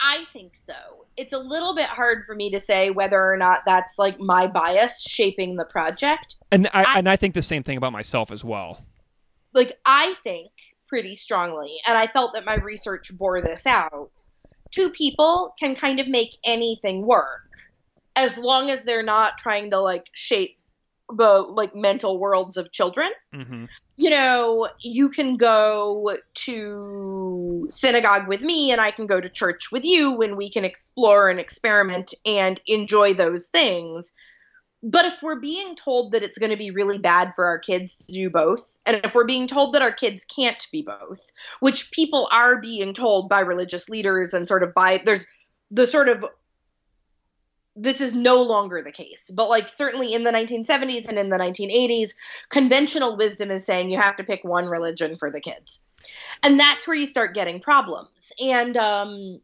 [0.00, 0.74] I think so.
[1.16, 4.46] It's a little bit hard for me to say whether or not that's like my
[4.46, 6.36] bias shaping the project.
[6.50, 8.82] And I, I and I think the same thing about myself as well.
[9.52, 10.50] Like I think
[10.90, 14.10] pretty strongly, and I felt that my research bore this out.
[14.70, 17.48] Two people can kind of make anything work
[18.14, 20.58] as long as they're not trying to like shape
[21.16, 23.10] the like mental worlds of children.
[23.34, 23.64] Mm-hmm.
[23.96, 29.70] You know, you can go to synagogue with me and I can go to church
[29.70, 34.12] with you and we can explore and experiment and enjoy those things.
[34.82, 38.06] But if we're being told that it's going to be really bad for our kids
[38.06, 41.90] to do both, and if we're being told that our kids can't be both, which
[41.90, 45.26] people are being told by religious leaders and sort of by there's
[45.70, 46.24] the sort of
[47.76, 49.30] this is no longer the case.
[49.34, 52.14] But like certainly in the 1970s and in the 1980s,
[52.48, 55.84] conventional wisdom is saying you have to pick one religion for the kids.
[56.42, 58.32] And that's where you start getting problems.
[58.40, 59.40] And um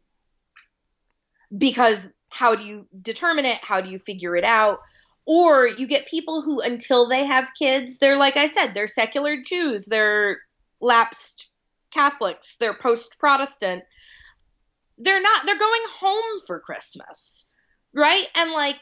[1.55, 3.59] because how do you determine it?
[3.61, 4.79] How do you figure it out?
[5.27, 9.41] Or you get people who until they have kids, they're like I said, they're secular
[9.41, 10.39] Jews, they're
[10.79, 11.49] lapsed
[11.91, 13.83] Catholics, they're post-Protestant.
[14.97, 17.47] They're not they're going home for Christmas
[17.97, 18.25] right?
[18.35, 18.79] And like,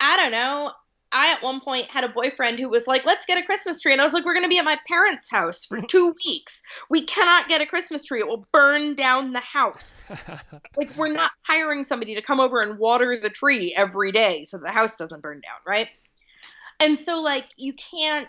[0.00, 0.72] I don't know.
[1.14, 3.92] I at one point had a boyfriend who was like, "Let's get a Christmas tree,"
[3.92, 6.62] and I was like, "We're going to be at my parents' house for two weeks.
[6.90, 10.10] We cannot get a Christmas tree; it will burn down the house.
[10.76, 14.58] like, we're not hiring somebody to come over and water the tree every day so
[14.58, 15.88] the house doesn't burn down, right?"
[16.80, 18.28] And so, like, you can't.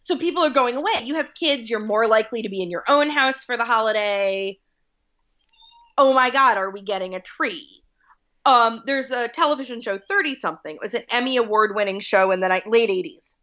[0.00, 1.02] So people are going away.
[1.04, 4.58] You have kids; you're more likely to be in your own house for the holiday.
[5.98, 7.83] Oh my God, are we getting a tree?
[8.44, 10.74] Um, there's a television show, 30 something.
[10.76, 13.36] It was an Emmy award winning show in the late 80s.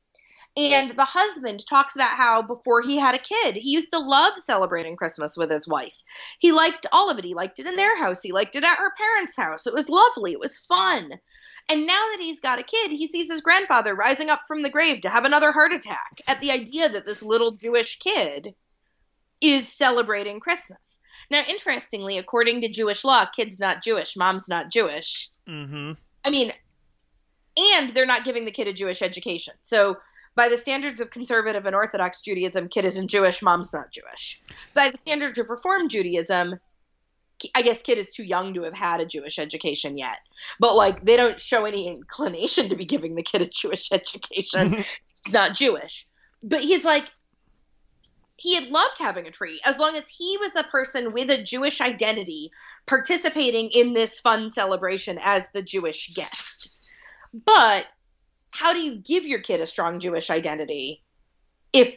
[0.58, 4.34] And the husband talks about how before he had a kid, he used to love
[4.36, 5.96] celebrating Christmas with his wife.
[6.40, 7.24] He liked all of it.
[7.24, 9.66] He liked it in their house, he liked it at her parents' house.
[9.66, 11.10] It was lovely, it was fun.
[11.70, 14.70] And now that he's got a kid, he sees his grandfather rising up from the
[14.70, 18.54] grave to have another heart attack at the idea that this little Jewish kid
[19.42, 21.00] is celebrating Christmas.
[21.30, 25.30] Now, interestingly, according to Jewish law, kid's not Jewish, mom's not Jewish.
[25.48, 25.94] Mm-hmm.
[26.24, 26.54] I mean,
[27.58, 29.54] and they're not giving the kid a Jewish education.
[29.62, 29.98] So,
[30.36, 34.42] by the standards of conservative and Orthodox Judaism, kid isn't Jewish, mom's not Jewish.
[34.74, 36.58] By the standards of Reform Judaism,
[37.56, 40.18] I guess kid is too young to have had a Jewish education yet.
[40.60, 44.74] But like they don't show any inclination to be giving the kid a Jewish education.
[44.74, 46.06] he's not Jewish.
[46.44, 47.06] But he's like
[48.42, 51.44] he had loved having a tree as long as he was a person with a
[51.44, 52.50] Jewish identity
[52.88, 56.84] participating in this fun celebration as the Jewish guest.
[57.46, 57.86] But
[58.50, 61.04] how do you give your kid a strong Jewish identity
[61.72, 61.94] if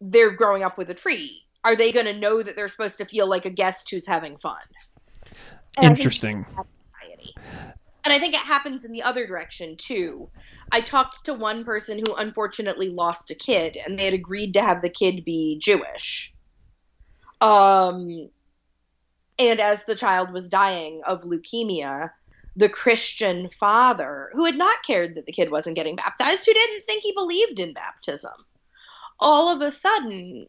[0.00, 1.42] they're growing up with a tree?
[1.64, 4.36] Are they going to know that they're supposed to feel like a guest who's having
[4.36, 4.60] fun?
[5.78, 6.46] And Interesting.
[8.08, 10.30] And I think it happens in the other direction too.
[10.72, 14.62] I talked to one person who unfortunately lost a kid, and they had agreed to
[14.62, 16.32] have the kid be Jewish.
[17.42, 18.30] Um,
[19.38, 22.12] and as the child was dying of leukemia,
[22.56, 26.86] the Christian father, who had not cared that the kid wasn't getting baptized, who didn't
[26.86, 28.32] think he believed in baptism,
[29.20, 30.46] all of a sudden,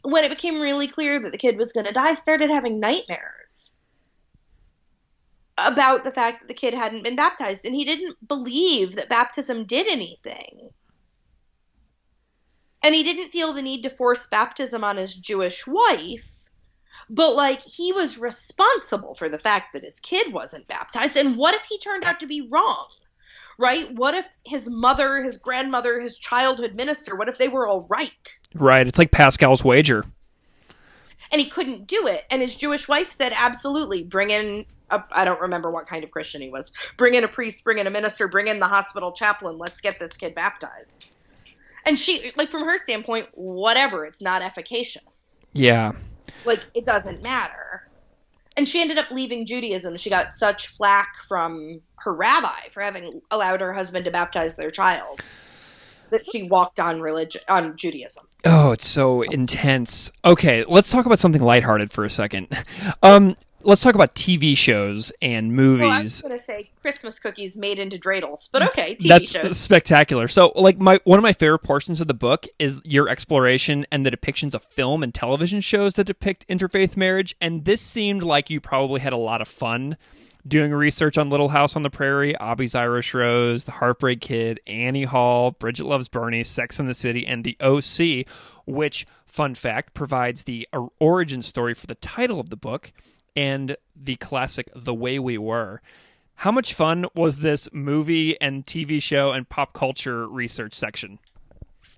[0.00, 3.76] when it became really clear that the kid was going to die, started having nightmares
[5.66, 9.64] about the fact that the kid hadn't been baptized and he didn't believe that baptism
[9.64, 10.70] did anything.
[12.82, 16.28] And he didn't feel the need to force baptism on his Jewish wife,
[17.08, 21.16] but like he was responsible for the fact that his kid wasn't baptized.
[21.16, 22.88] And what if he turned out to be wrong?
[23.58, 23.94] Right?
[23.94, 28.36] What if his mother, his grandmother, his childhood minister, what if they were all right?
[28.54, 28.86] Right.
[28.86, 30.04] It's like Pascal's wager.
[31.30, 32.24] And he couldn't do it.
[32.30, 34.66] And his Jewish wife said, absolutely, bring in
[35.10, 36.72] I don't remember what kind of Christian he was.
[36.96, 39.58] Bring in a priest, bring in a minister, bring in the hospital chaplain.
[39.58, 41.06] Let's get this kid baptized.
[41.84, 44.04] And she, like, from her standpoint, whatever.
[44.04, 45.40] It's not efficacious.
[45.52, 45.92] Yeah.
[46.44, 47.88] Like, it doesn't matter.
[48.56, 49.96] and she ended up leaving Judaism.
[49.96, 54.70] She got such flack from her rabbi for having allowed her husband to baptize their
[54.70, 55.22] child
[56.10, 58.26] that she walked on religion on Judaism.
[58.44, 60.10] Oh, it's so intense.
[60.24, 62.48] Okay, let's talk about something lighthearted for a second.
[63.02, 65.82] Um, let's talk about TV shows and movies.
[65.82, 69.30] Well, I was going to say Christmas cookies made into dreidels, but okay, TV That's
[69.30, 69.58] shows.
[69.58, 70.28] spectacular.
[70.28, 74.04] So, like my one of my favorite portions of the book is your exploration and
[74.04, 78.50] the depictions of film and television shows that depict interfaith marriage, and this seemed like
[78.50, 79.96] you probably had a lot of fun
[80.46, 85.04] doing research on Little House on the Prairie, Abie's Irish Rose, The Heartbreak Kid, Annie
[85.04, 88.26] Hall, Bridget Loves Bernie, Sex and the City, and The OC,
[88.66, 92.92] which, fun fact, provides the origin story for the title of the book
[93.36, 95.80] and the classic The Way We Were.
[96.36, 101.18] How much fun was this movie and TV show and pop culture research section?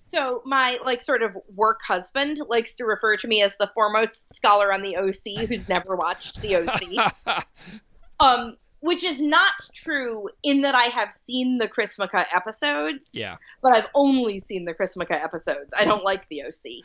[0.00, 4.32] So my like sort of work husband likes to refer to me as the foremost
[4.32, 7.44] scholar on the OC who's never watched the OC.
[8.20, 13.12] um which is not true in that I have seen the Chrismukkah episodes.
[13.14, 13.36] Yeah.
[13.62, 15.72] But I've only seen the Chrismukkah episodes.
[15.76, 16.84] I don't like the OC.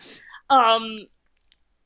[0.49, 1.07] Um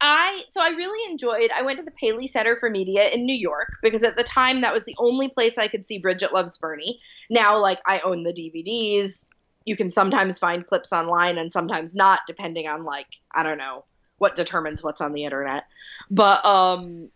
[0.06, 1.50] I so I really enjoyed.
[1.56, 4.60] I went to the Paley Center for Media in New York because at the time
[4.62, 7.00] that was the only place I could see Bridget Loves Bernie.
[7.30, 9.28] Now, like I own the DVDs.
[9.64, 13.86] You can sometimes find clips online and sometimes not, depending on like I don't know
[14.18, 15.64] what determines what's on the internet.
[16.12, 17.10] But um,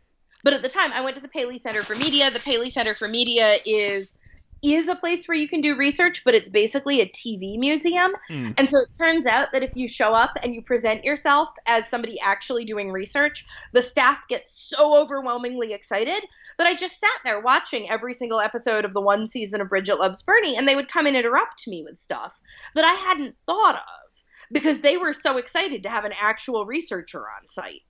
[0.45, 2.31] but at the time I went to the Paley Center for Media.
[2.31, 4.13] The Paley Center for Media is
[4.75, 8.11] is a place where you can do research, but it's basically a TV museum.
[8.29, 8.55] Mm.
[8.57, 11.89] And so it turns out that if you show up and you present yourself as
[11.89, 16.23] somebody actually doing research, the staff gets so overwhelmingly excited
[16.57, 19.99] that I just sat there watching every single episode of the one season of Bridget
[19.99, 22.33] Loves Bernie, and they would come and interrupt me with stuff
[22.75, 23.81] that I hadn't thought of
[24.51, 27.81] because they were so excited to have an actual researcher on site.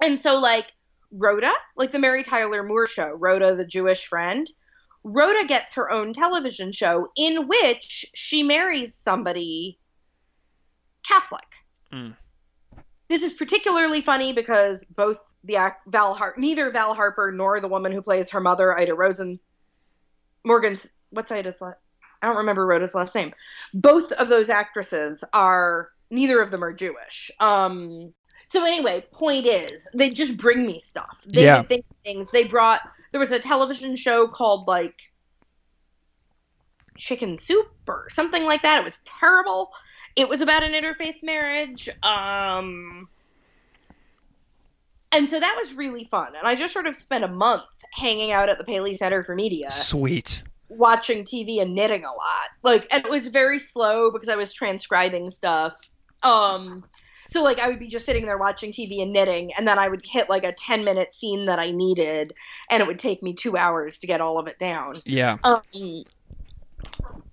[0.00, 0.72] And so, like,
[1.10, 4.46] Rhoda, like the Mary Tyler Moore show, Rhoda the Jewish friend,
[5.04, 9.78] Rhoda gets her own television show in which she marries somebody
[11.06, 11.46] Catholic.
[11.92, 12.16] Mm.
[13.08, 17.68] This is particularly funny because both the act, Val Har- neither Val Harper nor the
[17.68, 19.40] woman who plays her mother, Ida Rosen,
[20.44, 21.78] Morgan's what's Ida's last?
[22.20, 23.32] I don't remember Rhoda's last name.
[23.72, 27.30] Both of those actresses are neither of them are Jewish.
[27.40, 28.12] Um,
[28.48, 31.22] so anyway, point is, they just bring me stuff.
[31.26, 31.62] They yeah.
[31.62, 32.30] think things.
[32.30, 32.80] They brought
[33.10, 35.12] there was a television show called like
[36.96, 38.80] Chicken Soup or something like that.
[38.80, 39.70] It was terrible.
[40.16, 41.90] It was about an interfaith marriage.
[42.02, 43.08] Um
[45.12, 46.34] and so that was really fun.
[46.34, 49.34] And I just sort of spent a month hanging out at the Paley Center for
[49.34, 49.70] Media.
[49.70, 50.42] Sweet.
[50.70, 52.48] Watching TV and knitting a lot.
[52.62, 55.74] Like and it was very slow because I was transcribing stuff.
[56.22, 56.84] Um
[57.28, 59.88] so like I would be just sitting there watching TV and knitting, and then I
[59.88, 62.32] would hit like a ten minute scene that I needed,
[62.70, 64.94] and it would take me two hours to get all of it down.
[65.04, 65.36] Yeah.
[65.44, 65.60] Um,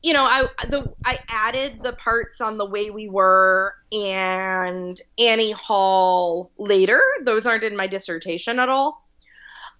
[0.01, 5.51] you know, I the I added the parts on the way we were and Annie
[5.51, 7.01] Hall later.
[7.23, 9.01] Those aren't in my dissertation at all.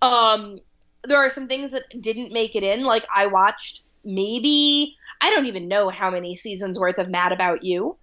[0.01, 0.59] Um,
[1.03, 2.83] there are some things that didn't make it in.
[2.83, 7.63] Like I watched maybe I don't even know how many seasons worth of Mad About
[7.63, 7.97] You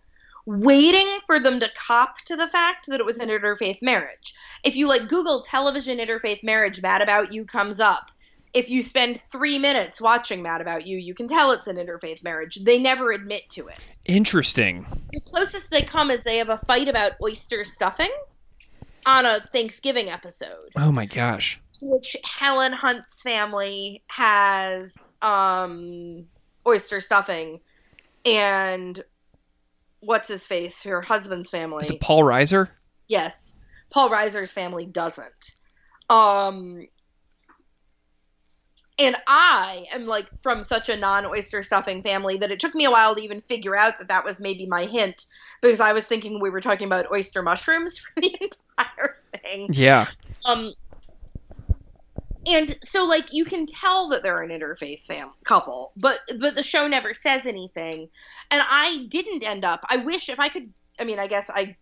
[0.47, 4.34] waiting for them to cop to the fact that it was an interfaith marriage.
[4.64, 8.11] If you like Google television interfaith marriage, Mad About You comes up.
[8.53, 12.22] If you spend three minutes watching Mad About You, you can tell it's an interfaith
[12.22, 12.57] marriage.
[12.57, 13.78] They never admit to it.
[14.05, 14.86] Interesting.
[15.11, 18.11] The closest they come is they have a fight about oyster stuffing
[19.07, 20.70] on a Thanksgiving episode.
[20.76, 21.61] Oh my gosh.
[21.80, 26.26] Which Helen Hunt's family has um,
[26.66, 27.61] oyster stuffing
[28.24, 29.03] and
[30.03, 31.80] what's his face, her husband's family.
[31.80, 32.68] Is it Paul Reiser?
[33.09, 33.57] Yes.
[33.90, 35.53] Paul Reiser's family doesn't.
[36.11, 36.86] Um
[38.98, 42.84] and I am like from such a non oyster stuffing family that it took me
[42.84, 45.24] a while to even figure out that that was maybe my hint
[45.61, 49.68] because I was thinking we were talking about oyster mushrooms for the entire thing.
[49.72, 50.09] Yeah.
[50.44, 50.74] Um,
[52.47, 56.62] and so like you can tell that they're an interfaith fam couple but but the
[56.62, 58.09] show never says anything.
[58.51, 61.76] And i didn't end up i wish if i could i mean i guess i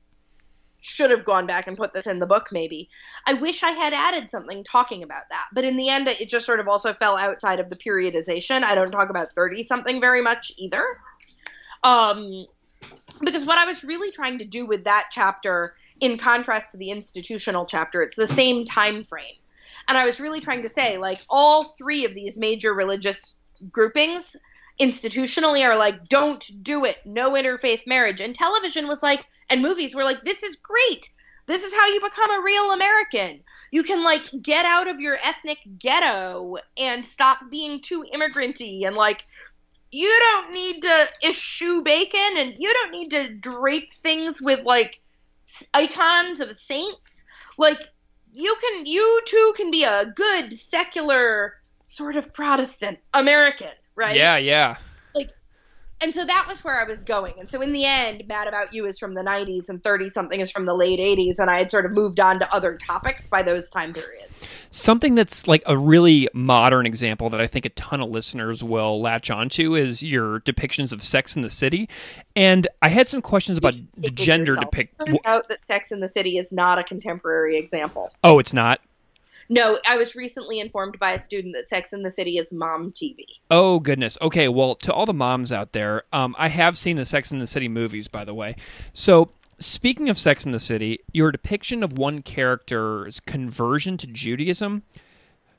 [0.82, 2.88] should have gone back and put this in the book maybe.
[3.26, 5.48] I wish i had added something talking about that.
[5.52, 8.62] But in the end it just sort of also fell outside of the periodization.
[8.62, 10.84] I don't talk about 30 something very much either.
[11.84, 12.46] Um
[13.22, 16.90] because what i was really trying to do with that chapter in contrast to the
[16.90, 19.34] institutional chapter it's the same time frame
[19.90, 23.34] and I was really trying to say, like, all three of these major religious
[23.72, 24.36] groupings
[24.80, 28.20] institutionally are like, don't do it, no interfaith marriage.
[28.20, 31.10] And television was like, and movies were like, this is great.
[31.46, 33.42] This is how you become a real American.
[33.72, 38.94] You can like get out of your ethnic ghetto and stop being too immigranty and
[38.94, 39.24] like
[39.90, 45.00] you don't need to eschew bacon and you don't need to drape things with like
[45.74, 47.24] icons of saints.
[47.58, 47.80] Like
[48.32, 51.54] you can you too can be a good secular
[51.84, 54.16] sort of Protestant American, right?
[54.16, 54.76] Yeah, yeah
[56.00, 57.34] and so that was where I was going.
[57.38, 60.40] And so in the end, Mad About You is from the 90s and 30 something
[60.40, 61.34] is from the late 80s.
[61.38, 64.48] And I had sort of moved on to other topics by those time periods.
[64.70, 69.00] Something that's like a really modern example that I think a ton of listeners will
[69.00, 71.88] latch onto is your depictions of Sex in the City.
[72.34, 75.06] And I had some questions about the gender depiction.
[75.06, 78.10] Turns out that Sex in the City is not a contemporary example.
[78.24, 78.80] Oh, it's not?
[79.52, 82.92] No, I was recently informed by a student that Sex in the City is mom
[82.92, 83.24] TV.
[83.50, 84.16] Oh goodness.
[84.22, 87.40] Okay, well, to all the moms out there, um, I have seen the Sex in
[87.40, 88.54] the City movies, by the way.
[88.92, 94.84] So, speaking of Sex in the City, your depiction of one character's conversion to Judaism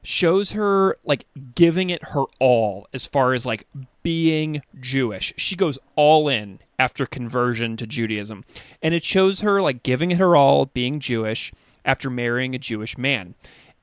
[0.04, 3.68] shows her like giving it her all as far as like
[4.04, 5.34] being Jewish.
[5.36, 8.46] She goes all in after conversion to Judaism,
[8.82, 11.52] and it shows her like giving it her all, being Jewish
[11.84, 13.36] after marrying a Jewish man.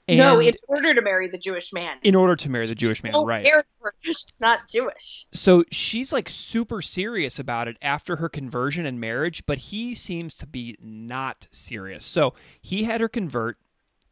[0.08, 1.98] And no, in order to marry the Jewish man.
[2.02, 3.46] In order to marry the Jewish man, right?
[4.00, 5.26] She's not Jewish.
[5.32, 10.32] So she's like super serious about it after her conversion and marriage, but he seems
[10.34, 12.06] to be not serious.
[12.06, 12.32] So
[12.62, 13.58] he had her convert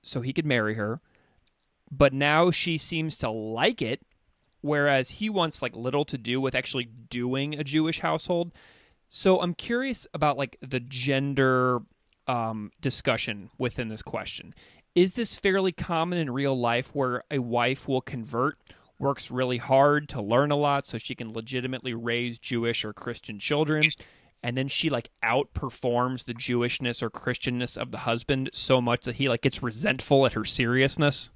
[0.02, 0.96] so he could marry her,
[1.90, 4.02] but now she seems to like it,
[4.60, 8.52] whereas he wants like little to do with actually doing a Jewish household.
[9.08, 11.80] So I'm curious about like the gender
[12.26, 14.54] um, discussion within this question
[14.96, 18.58] is this fairly common in real life where a wife will convert,
[18.98, 23.38] works really hard to learn a lot so she can legitimately raise Jewish or Christian
[23.38, 23.88] children?
[24.42, 29.16] and then she like outperforms the Jewishness or Christianness of the husband so much that
[29.16, 31.30] he like gets resentful at her seriousness.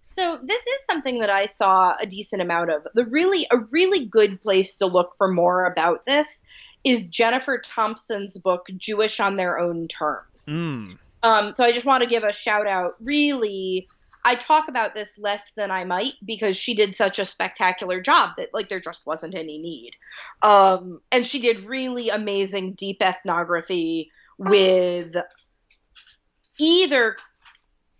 [0.00, 2.84] So this is something that I saw a decent amount of.
[2.94, 6.42] The really a really good place to look for more about this
[6.82, 10.46] is Jennifer Thompson's book Jewish on Their Own Terms.
[10.48, 10.98] Mm.
[11.22, 12.94] Um, so I just want to give a shout out.
[13.00, 13.88] Really,
[14.24, 18.32] I talk about this less than I might because she did such a spectacular job
[18.36, 19.92] that like there just wasn't any need.
[20.42, 25.14] Um, and she did really amazing deep ethnography with
[26.58, 27.16] either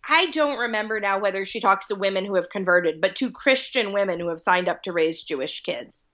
[0.06, 3.92] I don't remember now whether she talks to women who have converted, but to Christian
[3.92, 6.09] women who have signed up to raise Jewish kids.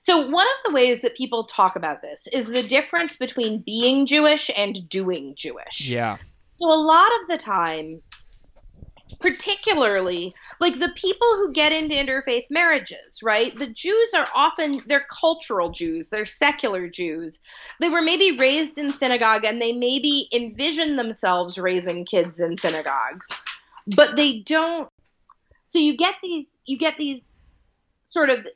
[0.00, 4.06] So, one of the ways that people talk about this is the difference between being
[4.06, 5.88] Jewish and doing Jewish.
[5.88, 6.16] Yeah.
[6.44, 8.02] So, a lot of the time,
[9.20, 13.54] particularly like the people who get into interfaith marriages, right?
[13.56, 17.40] The Jews are often they're cultural Jews, they're secular Jews.
[17.80, 23.28] They were maybe raised in synagogue and they maybe envision themselves raising kids in synagogues.
[23.86, 24.88] But they don't
[25.68, 27.38] so you get these you get these
[28.04, 28.46] sort of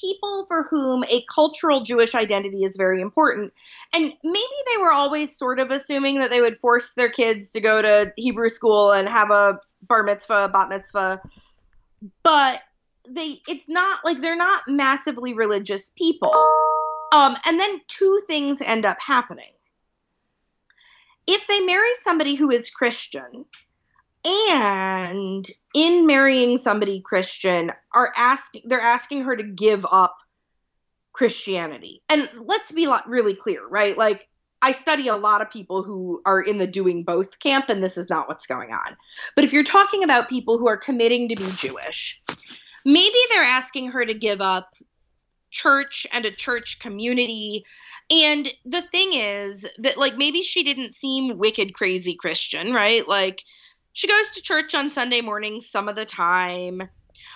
[0.00, 3.52] people for whom a cultural Jewish identity is very important.
[3.92, 7.60] And maybe they were always sort of assuming that they would force their kids to
[7.60, 11.20] go to Hebrew school and have a bar mitzvah, bat mitzvah.
[12.22, 12.62] But
[13.08, 16.32] they it's not like they're not massively religious people.
[17.12, 19.52] Um, and then two things end up happening.
[21.26, 23.44] If they marry somebody who is Christian,
[24.24, 25.44] and
[25.74, 30.16] in marrying somebody Christian are asking they're asking her to give up
[31.12, 32.02] Christianity.
[32.08, 33.96] And let's be really clear, right?
[33.96, 34.28] Like
[34.62, 37.96] I study a lot of people who are in the doing both camp and this
[37.96, 38.96] is not what's going on.
[39.34, 42.22] But if you're talking about people who are committing to be Jewish,
[42.84, 44.74] maybe they're asking her to give up
[45.50, 47.64] church and a church community
[48.10, 53.06] and the thing is that like maybe she didn't seem wicked crazy Christian, right?
[53.06, 53.44] Like
[53.92, 56.82] she goes to church on Sunday mornings some of the time.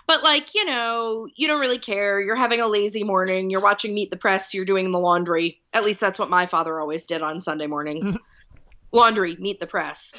[0.07, 2.21] But like, you know, you don't really care.
[2.21, 5.61] You're having a lazy morning, you're watching Meet the Press, you're doing the laundry.
[5.73, 8.19] At least that's what my father always did on Sunday mornings.
[8.93, 10.13] laundry, Meet the Press.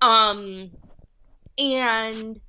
[0.00, 0.70] Um
[1.58, 2.40] and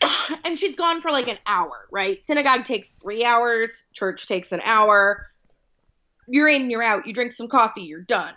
[0.44, 2.22] and she's gone for like an hour, right?
[2.22, 5.22] Synagogue takes 3 hours, church takes an hour.
[6.28, 8.34] You're in, you're out, you drink some coffee, you're done.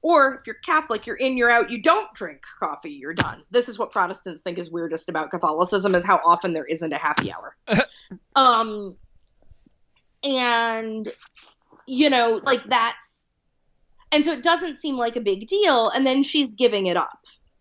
[0.00, 3.42] Or if you're Catholic, you're in, you're out, you don't drink coffee, you're done.
[3.50, 6.98] This is what Protestants think is weirdest about Catholicism is how often there isn't a
[6.98, 7.56] happy hour.
[8.36, 8.96] um
[10.22, 11.08] and
[11.86, 13.28] you know, like that's
[14.12, 17.18] and so it doesn't seem like a big deal and then she's giving it up.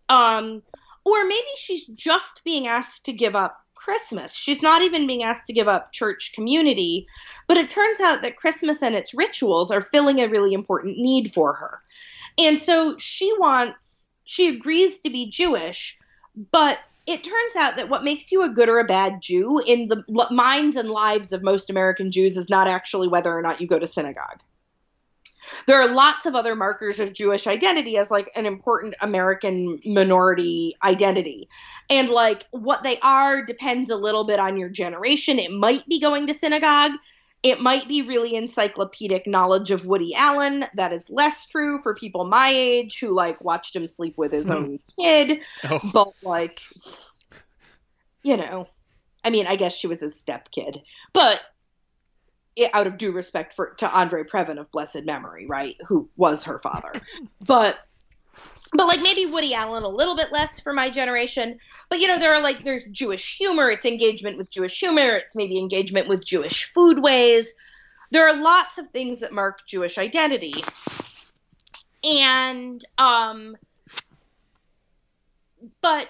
[0.09, 0.61] Um
[1.03, 4.35] or maybe she's just being asked to give up Christmas.
[4.35, 7.07] She's not even being asked to give up church community,
[7.47, 11.33] but it turns out that Christmas and its rituals are filling a really important need
[11.33, 11.81] for her.
[12.37, 15.97] And so she wants, she agrees to be Jewish,
[16.51, 19.87] but it turns out that what makes you a good or a bad Jew in
[19.87, 23.67] the minds and lives of most American Jews is not actually whether or not you
[23.67, 24.41] go to synagogue.
[25.65, 30.75] There are lots of other markers of Jewish identity as like an important American minority
[30.83, 31.47] identity.
[31.89, 35.39] And like what they are depends a little bit on your generation.
[35.39, 36.91] It might be going to synagogue.
[37.47, 40.65] It might be really encyclopedic knowledge of Woody Allen.
[40.75, 44.51] That is less true for people my age who like watched him sleep with his
[44.51, 45.01] own hmm.
[45.01, 45.39] kid.
[45.69, 45.79] Oh.
[45.93, 46.59] But like,
[48.23, 48.67] you know,
[49.23, 50.81] I mean, I guess she was his step kid,
[51.13, 51.41] but
[52.73, 56.59] out of due respect for to Andre Previn of blessed memory, right, who was her
[56.59, 56.91] father,
[57.45, 57.77] but
[58.73, 61.59] but like maybe Woody Allen a little bit less for my generation.
[61.89, 65.35] But you know, there are like there's Jewish humor, it's engagement with Jewish humor, it's
[65.35, 67.47] maybe engagement with Jewish foodways.
[68.11, 70.53] There are lots of things that mark Jewish identity.
[72.03, 73.57] And um
[75.81, 76.07] but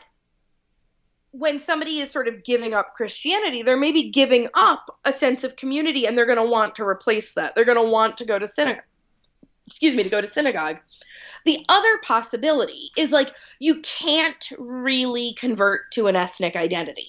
[1.32, 5.55] when somebody is sort of giving up Christianity, they're maybe giving up a sense of
[5.55, 7.53] community and they're going to want to replace that.
[7.53, 8.84] They're going to want to go to synagogue.
[9.68, 10.78] Excuse me, to go to synagogue.
[11.48, 17.08] The other possibility is like you can't really convert to an ethnic identity.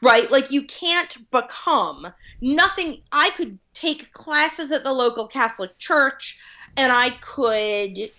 [0.00, 0.30] Right?
[0.30, 2.06] Like you can't become
[2.40, 3.02] nothing.
[3.10, 6.38] I could take classes at the local Catholic church
[6.76, 8.12] and I could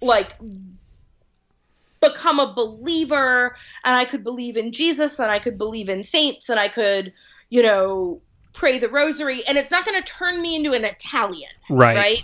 [0.00, 0.34] like
[2.00, 6.48] become a believer and I could believe in Jesus and I could believe in saints
[6.48, 7.12] and I could,
[7.50, 8.22] you know,
[8.54, 11.50] pray the rosary and it's not going to turn me into an Italian.
[11.68, 11.96] Right.
[11.96, 12.22] Right.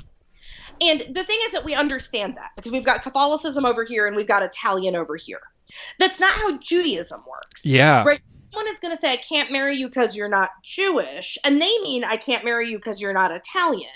[0.81, 4.16] And the thing is that we understand that because we've got Catholicism over here and
[4.16, 5.41] we've got Italian over here.
[5.99, 7.64] That's not how Judaism works.
[7.64, 8.05] Yeah.
[8.05, 8.20] Right.
[8.53, 11.39] Someone is going to say, I can't marry you because you're not Jewish.
[11.45, 13.89] And they mean, I can't marry you because you're not Italian.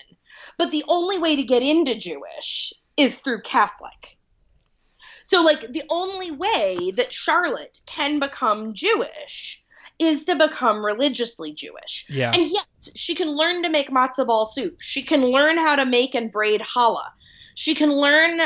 [0.56, 4.18] But the only way to get into Jewish is through Catholic.
[5.22, 9.62] So, like, the only way that Charlotte can become Jewish
[9.98, 12.06] is to become religiously Jewish.
[12.08, 12.32] Yeah.
[12.32, 14.76] And yes, she can learn to make matzo ball soup.
[14.80, 17.10] She can learn how to make and braid challah.
[17.54, 18.40] She can learn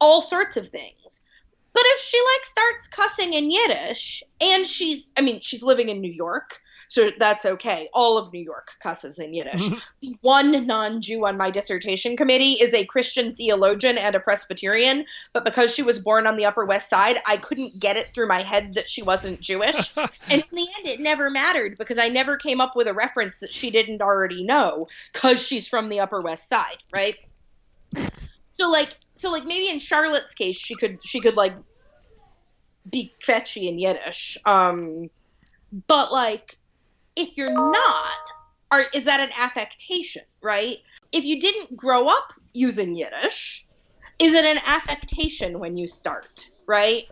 [0.00, 1.22] all sorts of things.
[1.72, 6.00] But if she like starts cussing in Yiddish and she's I mean, she's living in
[6.00, 7.88] New York, so that's okay.
[7.92, 9.68] All of New York cusses in Yiddish.
[10.00, 15.04] the one non Jew on my dissertation committee is a Christian theologian and a Presbyterian,
[15.32, 18.28] but because she was born on the Upper West Side, I couldn't get it through
[18.28, 19.92] my head that she wasn't Jewish.
[19.96, 23.40] and in the end, it never mattered because I never came up with a reference
[23.40, 27.16] that she didn't already know because she's from the Upper West Side, right?
[28.56, 31.54] So, like, so like maybe in Charlotte's case, she could she could like
[32.88, 34.38] be fetchy in Yiddish.
[34.44, 35.10] Um,
[35.86, 36.58] but like
[37.16, 38.30] if you're not,
[38.70, 40.78] are is that an affectation, right?
[41.12, 43.66] If you didn't grow up using Yiddish,
[44.18, 47.04] is it an affectation when you start, right?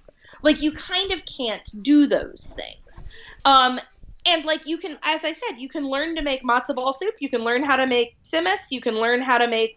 [0.42, 3.06] Like you kind of can't do those things.
[3.44, 3.80] Um,
[4.26, 7.14] and like you can, as I said, you can learn to make matzo ball soup.
[7.18, 8.70] You can learn how to make tzimmus.
[8.70, 9.76] You can learn how to make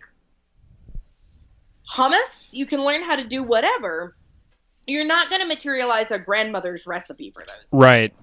[1.91, 2.53] hummus.
[2.53, 4.15] You can learn how to do whatever.
[4.88, 7.73] You're not going to materialize a grandmother's recipe for those.
[7.73, 8.13] Right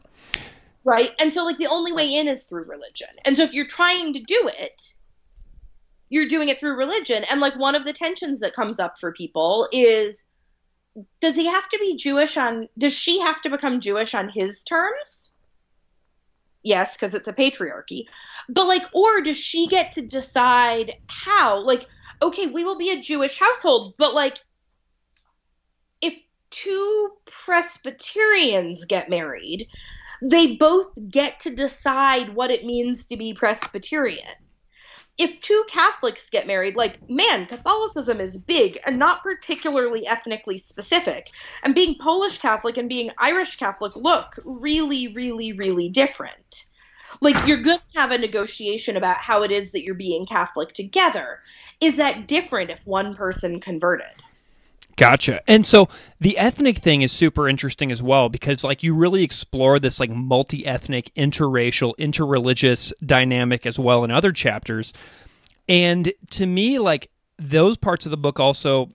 [0.85, 1.11] right?
[1.19, 3.09] And so like the only way in is through religion.
[3.25, 4.95] And so if you're trying to do it,
[6.09, 7.25] you're doing it through religion.
[7.31, 10.29] And like one of the tensions that comes up for people is
[11.21, 14.63] does he have to be Jewish on does she have to become Jewish on his
[14.63, 15.35] terms?
[16.63, 18.05] Yes, because it's a patriarchy.
[18.49, 21.61] But like or does she get to decide how?
[21.65, 21.87] Like
[22.21, 24.39] okay, we will be a Jewish household, but like
[26.01, 26.15] if
[26.51, 29.69] two Presbyterians get married,
[30.23, 34.29] they both get to decide what it means to be Presbyterian.
[35.19, 41.29] If two Catholics get married, like, man, Catholicism is big and not particularly ethnically specific.
[41.65, 46.67] And being Polish Catholic and being Irish Catholic look really, really, really different.
[47.21, 50.73] Like, you're going to have a negotiation about how it is that you're being Catholic
[50.73, 51.41] together.
[51.81, 54.23] Is that different if one person converted?
[54.97, 55.41] Gotcha.
[55.49, 55.89] And so
[56.21, 60.11] the ethnic thing is super interesting as well because like you really explore this like
[60.11, 64.93] multi-ethnic, interracial, interreligious dynamic as well in other chapters.
[65.69, 68.91] And to me like those parts of the book also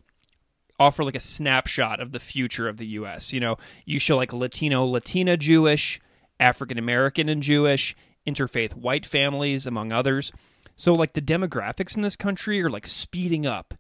[0.80, 3.34] offer like a snapshot of the future of the US.
[3.34, 6.00] You know, you show like Latino, Latina Jewish,
[6.40, 7.96] African American and Jewish,
[8.28, 10.32] interfaith white families among others.
[10.76, 13.74] So like the demographics in this country are like speeding up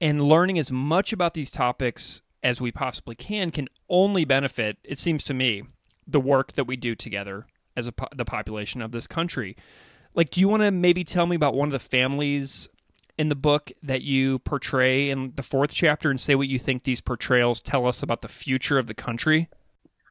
[0.00, 4.98] and learning as much about these topics as we possibly can can only benefit, it
[4.98, 5.62] seems to me,
[6.06, 9.56] the work that we do together as po- the population of this country.
[10.14, 12.68] Like, do you want to maybe tell me about one of the families
[13.16, 16.82] in the book that you portray in the fourth chapter and say what you think
[16.82, 19.48] these portrayals tell us about the future of the country?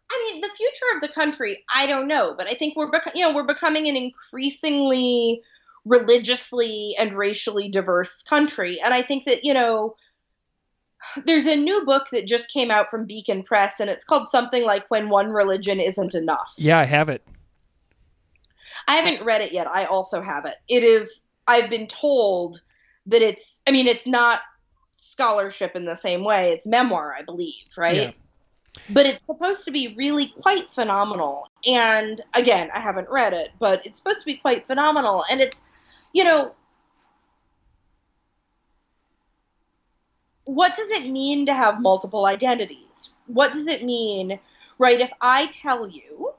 [0.09, 3.21] I mean, the future of the country, I don't know, but I think we're you
[3.21, 5.41] know we're becoming an increasingly
[5.85, 9.95] religiously and racially diverse country, and I think that you know
[11.25, 14.65] there's a new book that just came out from Beacon Press, and it's called something
[14.65, 17.25] like "When One Religion Isn't Enough." Yeah, I have it.
[18.87, 19.67] I haven't read it yet.
[19.67, 20.55] I also have it.
[20.67, 21.21] It is.
[21.47, 22.61] I've been told
[23.07, 23.61] that it's.
[23.67, 24.41] I mean, it's not
[24.91, 26.51] scholarship in the same way.
[26.51, 27.95] It's memoir, I believe, right?
[27.95, 28.11] Yeah.
[28.89, 31.47] But it's supposed to be really quite phenomenal.
[31.67, 35.23] And again, I haven't read it, but it's supposed to be quite phenomenal.
[35.29, 35.61] And it's,
[36.13, 36.53] you know,
[40.45, 43.13] what does it mean to have multiple identities?
[43.27, 44.39] What does it mean,
[44.77, 44.99] right?
[44.99, 46.33] If I tell you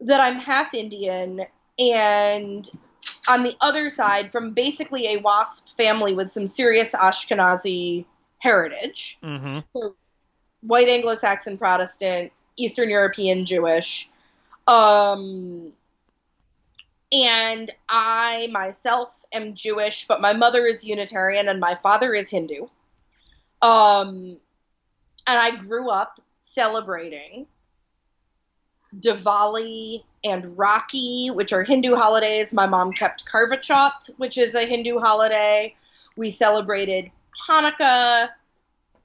[0.00, 1.42] that I'm half Indian
[1.78, 2.68] and
[3.28, 8.04] on the other side from basically a WASP family with some serious Ashkenazi
[8.38, 9.60] heritage, Mm-hmm.
[9.70, 9.94] so
[10.60, 14.08] white Anglo-Saxon Protestant, Eastern European Jewish,
[14.66, 15.72] um,
[17.12, 22.66] and I myself am Jewish, but my mother is Unitarian and my father is Hindu.
[23.60, 24.38] Um,
[25.26, 27.46] and I grew up celebrating
[28.98, 32.52] Diwali and Rakhi, which are Hindu holidays.
[32.52, 35.74] My mom kept Karva Chauth, which is a Hindu holiday.
[36.16, 37.10] We celebrated
[37.48, 38.28] Hanukkah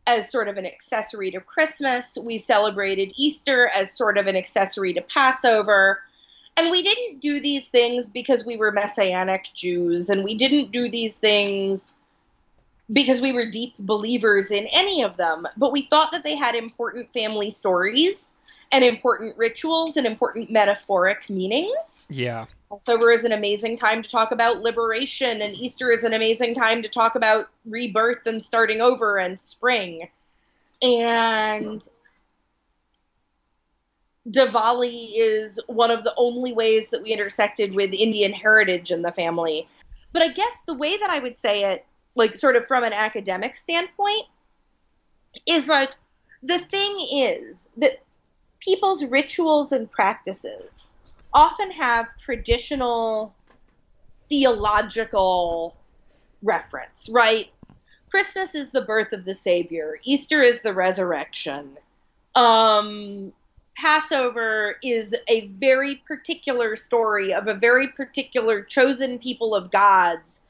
[0.05, 2.17] as sort of an accessory to Christmas.
[2.17, 6.01] We celebrated Easter as sort of an accessory to Passover.
[6.57, 10.89] And we didn't do these things because we were Messianic Jews, and we didn't do
[10.89, 11.93] these things
[12.91, 16.55] because we were deep believers in any of them, but we thought that they had
[16.55, 18.33] important family stories
[18.71, 22.07] and important rituals and important metaphoric meanings.
[22.09, 22.45] Yeah.
[22.69, 26.81] Passover is an amazing time to talk about liberation, and Easter is an amazing time
[26.81, 30.09] to talk about rebirth and starting over and spring.
[30.81, 31.87] And
[34.29, 39.11] Diwali is one of the only ways that we intersected with Indian heritage in the
[39.11, 39.67] family.
[40.11, 42.93] But I guess the way that I would say it, like sort of from an
[42.93, 44.23] academic standpoint,
[45.45, 45.91] is like
[46.43, 48.03] the thing is that
[48.59, 50.89] people's rituals and practices
[51.33, 53.33] often have traditional
[54.29, 55.75] theological
[56.41, 57.49] reference, right?
[58.09, 59.99] Christmas is the birth of the Savior.
[60.03, 61.77] Easter is the resurrection.
[62.35, 63.33] Um,
[63.77, 70.41] Passover is a very particular story of a very particular chosen people of God's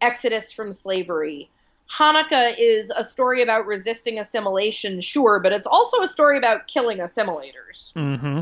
[0.00, 1.50] exodus from slavery.
[1.90, 6.98] Hanukkah is a story about resisting assimilation, sure, but it's also a story about killing
[6.98, 7.92] assimilators.
[7.94, 8.40] Mm-hmm.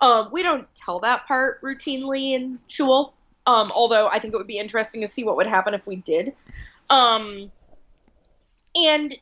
[0.00, 3.14] Um, we don't tell that part routinely in shul,
[3.46, 5.96] um, although I think it would be interesting to see what would happen if we
[5.96, 6.36] did.
[6.88, 7.50] Um,
[8.76, 9.12] and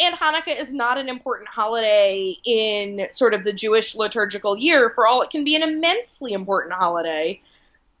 [0.00, 5.06] and Hanukkah is not an important holiday in sort of the Jewish liturgical year, for
[5.06, 7.40] all it can be an immensely important holiday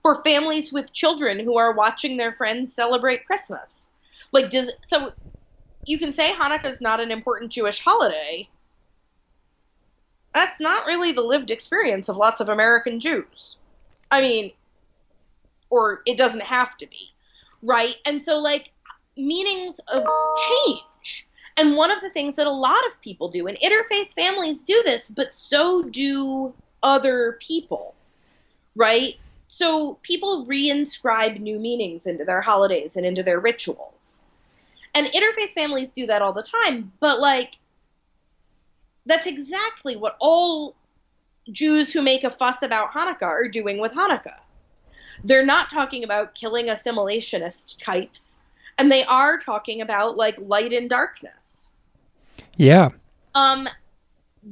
[0.02, 3.90] for families with children who are watching their friends celebrate Christmas.
[4.32, 5.12] Like, does so
[5.84, 8.48] you can say Hanukkah is not an important Jewish holiday.
[10.34, 13.56] That's not really the lived experience of lots of American Jews.
[14.10, 14.52] I mean,
[15.70, 17.10] or it doesn't have to be,
[17.62, 17.96] right?
[18.06, 18.70] And so, like,
[19.16, 20.04] meanings of
[20.36, 20.82] change.
[21.58, 24.80] And one of the things that a lot of people do, and interfaith families do
[24.84, 26.54] this, but so do
[26.84, 27.96] other people,
[28.76, 29.16] right?
[29.48, 34.24] So people reinscribe new meanings into their holidays and into their rituals.
[34.94, 37.56] And interfaith families do that all the time, but like,
[39.06, 40.76] that's exactly what all
[41.50, 44.38] Jews who make a fuss about Hanukkah are doing with Hanukkah.
[45.24, 48.38] They're not talking about killing assimilationist types,
[48.78, 51.70] and they are talking about like light and darkness.
[52.56, 52.90] Yeah.
[53.34, 53.68] Um,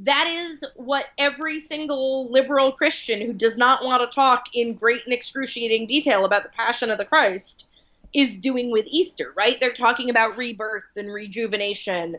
[0.03, 5.03] that is what every single liberal Christian who does not want to talk in great
[5.05, 7.67] and excruciating detail about the Passion of the Christ
[8.13, 9.59] is doing with Easter, right?
[9.59, 12.17] They're talking about rebirth and rejuvenation.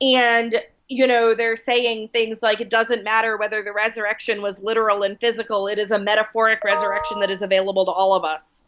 [0.00, 0.54] And,
[0.88, 5.18] you know, they're saying things like it doesn't matter whether the resurrection was literal and
[5.20, 8.64] physical, it is a metaphoric resurrection that is available to all of us.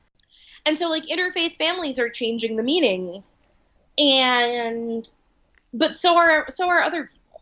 [0.64, 3.38] And so, like, interfaith families are changing the meanings.
[3.98, 5.10] And,
[5.74, 7.40] but so are, so are other people.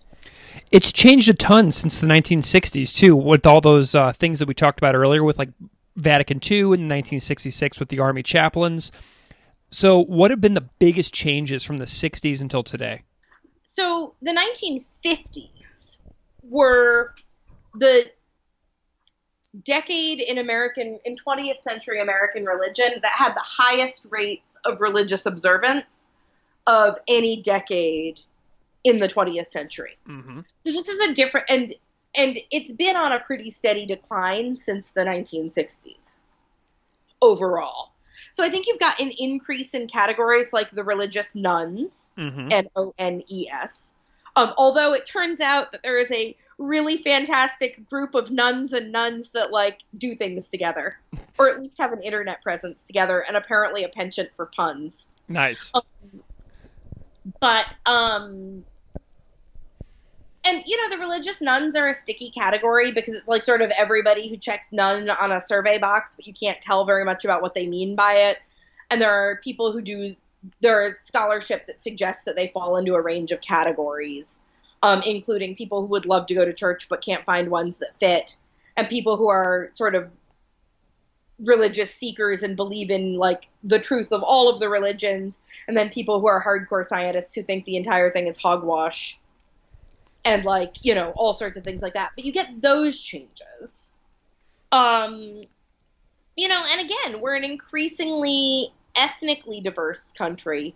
[0.70, 4.54] It's changed a ton since the 1960s too, with all those uh, things that we
[4.54, 5.50] talked about earlier, with like
[5.96, 8.90] Vatican II in 1966 with the army chaplains.
[9.70, 13.02] So, what have been the biggest changes from the 60s until today?
[13.70, 16.00] so the 1950s
[16.42, 17.14] were
[17.76, 18.10] the
[19.50, 25.26] decade in American in 20th century American religion that had the highest rates of religious
[25.26, 26.10] observance
[26.66, 28.20] of any decade
[28.84, 29.98] in the 20th century.
[30.08, 30.40] Mm-hmm.
[30.64, 31.74] So this is a different and
[32.16, 36.20] and it's been on a pretty steady decline since the 1960s
[37.22, 37.92] overall.
[38.32, 42.48] So I think you've got an increase in categories like the religious nones, Mm-hmm.
[42.50, 43.96] N O N E S.
[44.36, 48.92] Um, although it turns out that there is a really fantastic group of nuns and
[48.92, 50.98] nuns that like do things together,
[51.38, 55.10] or at least have an internet presence together, and apparently a penchant for puns.
[55.28, 55.72] Nice.
[55.74, 55.82] Um,
[57.40, 58.64] but um
[60.44, 63.70] and you know the religious nones are a sticky category because it's like sort of
[63.76, 67.42] everybody who checks none on a survey box but you can't tell very much about
[67.42, 68.38] what they mean by it
[68.90, 70.14] and there are people who do
[70.60, 74.42] there are scholarship that suggests that they fall into a range of categories
[74.82, 77.96] um, including people who would love to go to church but can't find ones that
[77.96, 78.36] fit
[78.76, 80.10] and people who are sort of
[81.40, 85.88] religious seekers and believe in like the truth of all of the religions and then
[85.88, 89.18] people who are hardcore scientists who think the entire thing is hogwash
[90.24, 92.10] and like you know all sorts of things like that.
[92.14, 93.94] But you get those changes.
[94.70, 95.44] Um
[96.36, 100.74] you know and again we're an increasingly ethnically diverse country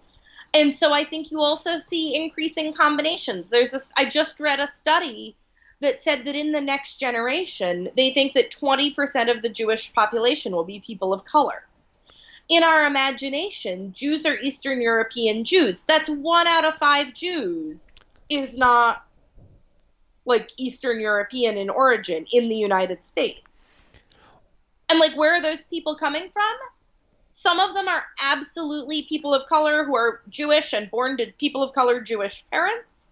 [0.52, 4.66] and so i think you also see increasing combinations there's this i just read a
[4.66, 5.36] study
[5.80, 10.52] that said that in the next generation they think that 20% of the jewish population
[10.52, 11.64] will be people of color
[12.48, 17.94] in our imagination jews are eastern european jews that's one out of five jews
[18.28, 19.04] is not
[20.26, 23.76] like Eastern European in origin in the United States.
[24.88, 26.54] And like where are those people coming from?
[27.36, 31.64] Some of them are absolutely people of color who are Jewish and born to people
[31.64, 33.08] of color Jewish parents.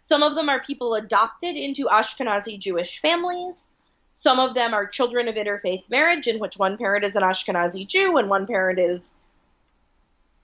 [0.00, 3.72] Some of them are people adopted into Ashkenazi Jewish families.
[4.10, 7.86] Some of them are children of interfaith marriage in which one parent is an Ashkenazi
[7.86, 9.14] Jew and one parent is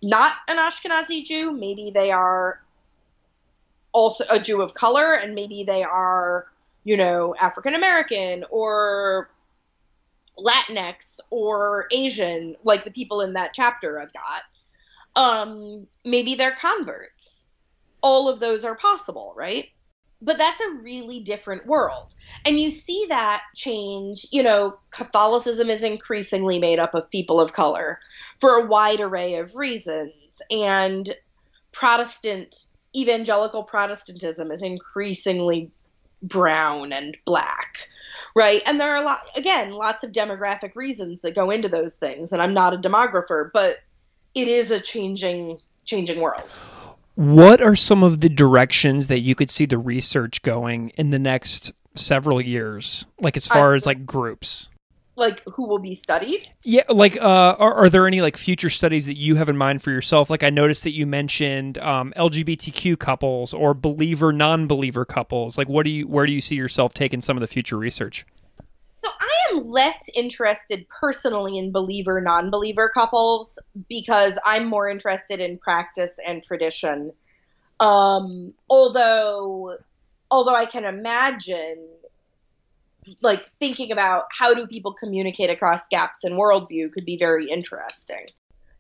[0.01, 1.51] not an Ashkenazi Jew.
[1.51, 2.63] Maybe they are
[3.91, 6.47] also a Jew of color, and maybe they are,
[6.85, 9.29] you know, African American or
[10.39, 14.43] Latinx or Asian, like the people in that chapter I've got.
[15.17, 17.47] Um, maybe they're converts.
[18.01, 19.69] All of those are possible, right?
[20.21, 22.15] But that's a really different world.
[22.45, 27.53] And you see that change, you know, Catholicism is increasingly made up of people of
[27.53, 28.01] color
[28.41, 30.43] for a wide array of reasons.
[30.51, 31.11] And
[31.73, 32.67] Protestant
[32.97, 35.71] evangelical Protestantism is increasingly
[36.23, 37.77] brown and black,
[38.39, 38.63] right?
[38.67, 42.33] And there are a lot, again, lots of demographic reasons that go into those things.
[42.33, 43.79] And I'm not a demographer, but
[44.37, 46.57] it is a changing, changing world.
[47.17, 51.19] What are some of the directions that you could see the research going in the
[51.19, 53.07] next several years?
[53.21, 54.69] Like as far as like groups?
[55.19, 56.49] Like who will be studied?
[56.63, 59.83] Yeah, like uh, are, are there any like future studies that you have in mind
[59.83, 60.31] for yourself?
[60.31, 65.59] Like I noticed that you mentioned um, LGBTQ couples or believer non-believer couples.
[65.59, 68.25] Like what do you where do you see yourself taking some of the future research?
[68.99, 73.59] So I am less interested personally in believer non-believer couples
[73.89, 77.13] because I'm more interested in practice and tradition.
[77.81, 79.79] Um, although
[80.31, 81.89] although I can imagine
[83.23, 88.27] like thinking about how do people communicate across gaps in worldview could be very interesting.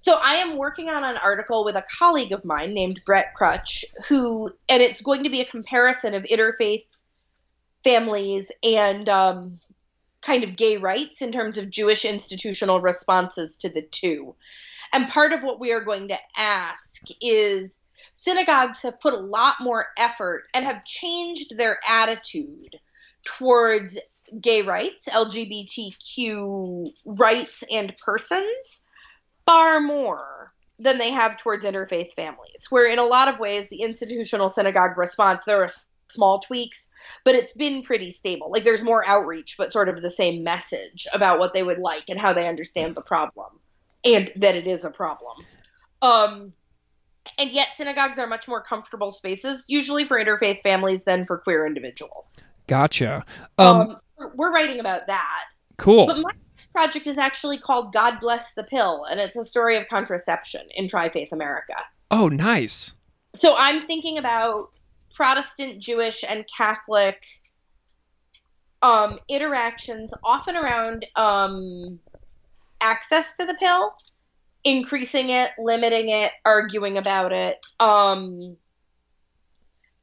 [0.01, 3.85] So I am working on an article with a colleague of mine named Brett Krutzsch,
[4.09, 6.85] who, and it's going to be a comparison of interfaith
[7.83, 9.59] families and um,
[10.23, 14.35] kind of gay rights in terms of Jewish institutional responses to the two.
[14.93, 17.81] And part of what we are going to ask is
[18.15, 22.79] synagogues have put a lot more effort and have changed their attitude
[23.25, 23.99] towards
[24.41, 28.87] gay rights, LGBTQ rights, and persons
[29.47, 32.67] far more than they have towards interfaith families.
[32.71, 35.69] Where in a lot of ways, the institutional synagogue response, there are
[36.09, 36.91] small tweaks,
[37.25, 38.51] but it's been pretty stable.
[38.51, 42.05] Like there's more outreach, but sort of the same message about what they would like
[42.09, 43.59] and how they understand the problem
[44.05, 45.37] and that it is a problem.
[46.01, 46.53] Um,
[47.37, 51.67] and yet synagogues are much more comfortable spaces, usually for interfaith families than for queer
[51.67, 52.43] individuals.
[52.69, 53.25] Gotcha.
[53.59, 55.45] Um, Um, so we're writing about that.
[55.79, 56.07] cool.
[56.07, 59.77] But my next project is actually called God Bless the Pill, and it's a story
[59.77, 61.75] of contraception in Tri Faith America.
[62.11, 62.95] Oh, nice.
[63.35, 64.71] So I'm thinking about
[65.15, 67.19] Protestant, Jewish, and Catholic
[68.83, 71.99] um, interactions, often around um,
[72.81, 73.95] access to the pill,
[74.65, 77.65] increasing it, limiting it, arguing about it.
[77.81, 78.57] Um,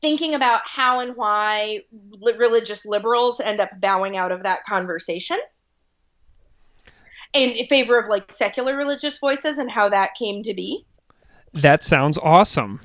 [0.06, 1.80] thinking about how and why
[2.12, 5.40] li- religious liberals end up bowing out of that conversation
[7.34, 10.86] in favor of like secular religious voices and how that came to be.
[11.54, 12.82] That sounds awesome.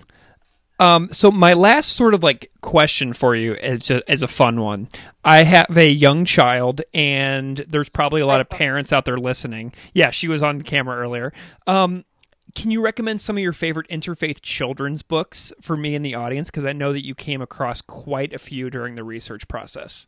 [0.79, 4.63] Um, so my last sort of like question for you is a, is a fun
[4.63, 4.89] one.
[5.23, 9.75] I have a young child, and there's probably a lot of parents out there listening.
[9.93, 11.35] Yeah, she was on camera earlier.
[11.67, 12.07] Um,
[12.55, 16.51] can you recommend some of your favorite interfaith children's books for me and the audience?
[16.51, 20.07] Because I know that you came across quite a few during the research process.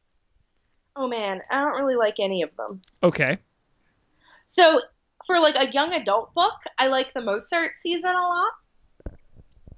[0.96, 2.82] Oh man, I don't really like any of them.
[3.02, 3.38] Okay.
[4.46, 4.80] So
[5.26, 8.52] for like a young adult book, I like the Mozart season a lot.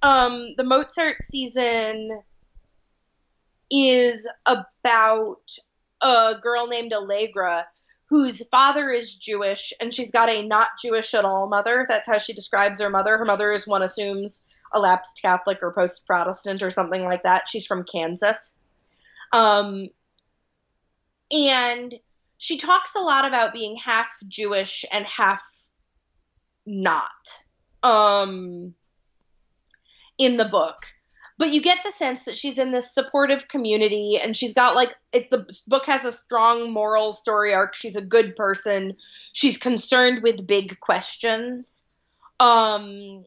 [0.03, 2.21] Um, the Mozart season
[3.71, 5.41] is about
[6.03, 7.67] a girl named Allegra
[8.07, 11.87] whose father is Jewish and she's got a not Jewish at all mother.
[11.89, 13.17] That's how she describes her mother.
[13.17, 17.49] Her mother is one assumes a lapsed Catholic or post Protestant or something like that.
[17.49, 18.57] She's from Kansas.
[19.33, 19.89] Um,
[21.31, 21.95] and
[22.39, 25.43] she talks a lot about being half Jewish and half
[26.67, 27.11] not
[27.83, 28.75] um,
[30.19, 30.87] in the book
[31.37, 34.95] but you get the sense that she's in this supportive community and she's got like
[35.13, 37.75] it, the book has a strong moral story arc.
[37.75, 38.97] She's a good person.
[39.33, 41.85] She's concerned with big questions.
[42.39, 43.25] Um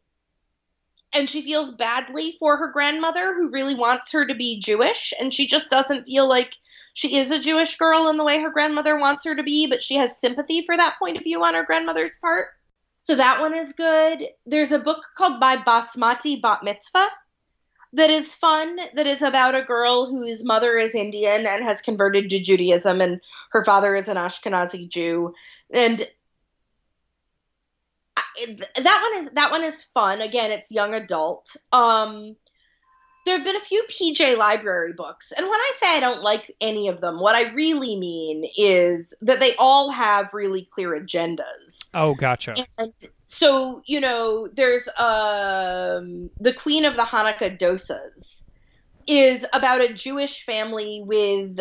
[1.14, 5.14] and she feels badly for her grandmother who really wants her to be jewish.
[5.20, 6.54] And she just doesn't feel like
[6.94, 9.84] she is a jewish girl in the way her grandmother wants her to be but
[9.84, 12.48] she has sympathy for that point of view on her grandmother's part.
[13.02, 14.22] So that one is good.
[14.46, 17.08] There's a book called My Basmati Bat Mitzvah
[17.94, 22.30] that is fun that is about a girl whose mother is Indian and has converted
[22.30, 23.22] to Judaism and
[23.52, 25.34] her father is an Ashkenazi Jew.
[25.74, 26.06] And
[28.76, 30.22] that one is that one is fun.
[30.22, 31.56] Again it's young adult.
[31.72, 32.36] Um
[33.28, 36.50] there have been a few PJ library books and when I say I don't like
[36.62, 41.90] any of them what I really mean is that they all have really clear agendas.
[41.94, 42.56] Oh gotcha.
[42.58, 42.94] And
[43.28, 48.44] so you know there's um the queen of the hanukkah dosas
[49.06, 51.60] is about a jewish family with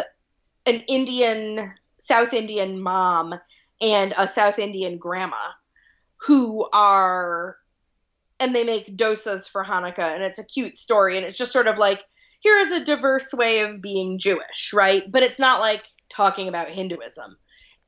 [0.64, 3.34] an indian south indian mom
[3.80, 5.50] and a south indian grandma
[6.18, 7.56] who are
[8.38, 11.66] and they make dosas for hanukkah and it's a cute story and it's just sort
[11.66, 12.02] of like
[12.40, 16.68] here is a diverse way of being jewish right but it's not like talking about
[16.68, 17.36] hinduism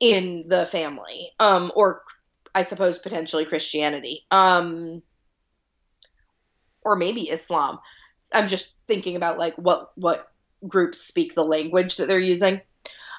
[0.01, 2.03] in the family um or
[2.55, 5.01] I suppose potentially Christianity, um,
[6.83, 7.79] or maybe Islam.
[8.33, 10.31] I'm just thinking about like what what
[10.67, 12.61] groups speak the language that they're using.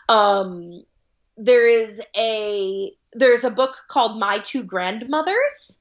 [0.10, 0.84] Um,
[1.38, 5.80] there is a there's a book called My Two Grandmothers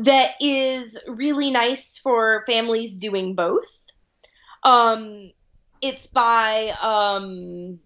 [0.00, 3.68] that is really nice for families doing both.
[4.62, 5.30] Um,
[5.80, 7.78] it's by um,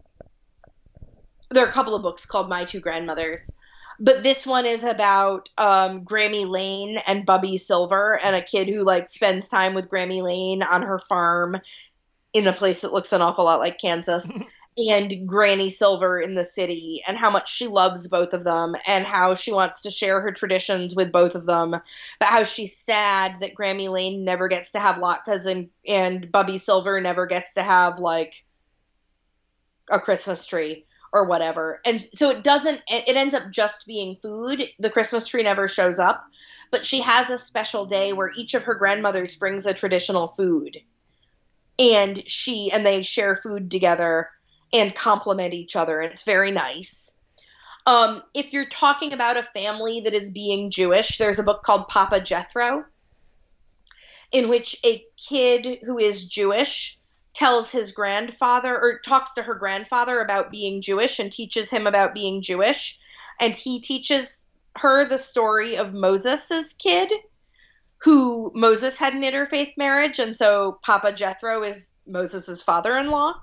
[1.50, 3.56] there are a couple of books called My Two Grandmothers
[4.00, 8.84] but this one is about um, Grammy Lane and Bubby Silver and a kid who
[8.84, 11.56] like spends time with Grammy Lane on her farm
[12.32, 14.32] in a place that looks an awful lot like Kansas.
[14.76, 19.06] and Granny Silver in the city, and how much she loves both of them, and
[19.06, 23.40] how she wants to share her traditions with both of them, but how she's sad
[23.40, 27.62] that Grammy Lane never gets to have latkes and and Bubby Silver never gets to
[27.62, 28.44] have like
[29.90, 31.80] a Christmas tree or whatever.
[31.86, 34.64] And so it doesn't, it ends up just being food.
[34.80, 36.24] The Christmas tree never shows up,
[36.72, 40.78] but she has a special day where each of her grandmothers brings a traditional food.
[41.78, 44.28] And she, and they share food together
[44.74, 46.00] and complement each other.
[46.00, 47.16] And it's very nice.
[47.86, 51.88] Um, if you're talking about a family that is being Jewish, there's a book called
[51.88, 52.84] Papa Jethro,
[54.32, 56.98] in which a kid who is Jewish
[57.34, 62.14] tells his grandfather or talks to her grandfather about being Jewish and teaches him about
[62.14, 62.98] being Jewish.
[63.40, 64.44] And he teaches
[64.76, 67.12] her the story of Moses's kid,
[67.98, 73.34] who Moses had an interfaith marriage, and so Papa Jethro is Moses's father-in-law.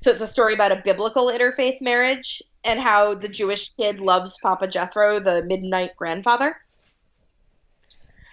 [0.00, 4.38] So it's a story about a biblical interfaith marriage and how the Jewish kid loves
[4.42, 6.56] Papa Jethro, the Midianite grandfather.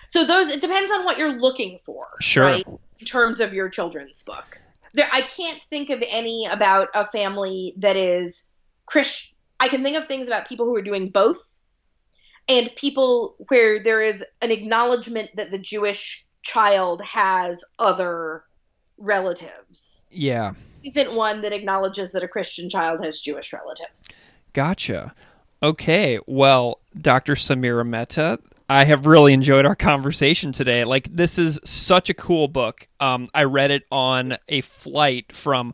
[0.08, 2.44] So those it depends on what you're looking for, sure.
[2.44, 2.68] right?
[3.00, 4.60] In terms of your children's book
[4.94, 8.48] there, I can't think of any about a family that is
[8.86, 9.36] Christian.
[9.60, 11.54] I can think of things about people who are doing both,
[12.48, 18.44] and people where there is an acknowledgement that the Jewish child has other
[18.98, 20.06] relatives.
[20.12, 20.54] Yeah.
[20.86, 24.20] Isn't one that acknowledges that a Christian child has Jewish relatives.
[24.54, 25.14] Gotcha.
[25.62, 26.20] Okay.
[26.28, 27.34] Well, Dr.
[27.36, 28.40] Samira Mehta,
[28.70, 30.84] I have really enjoyed our conversation today.
[30.84, 32.88] Like this is such a cool book.
[33.00, 35.74] Um, I read it on a flight from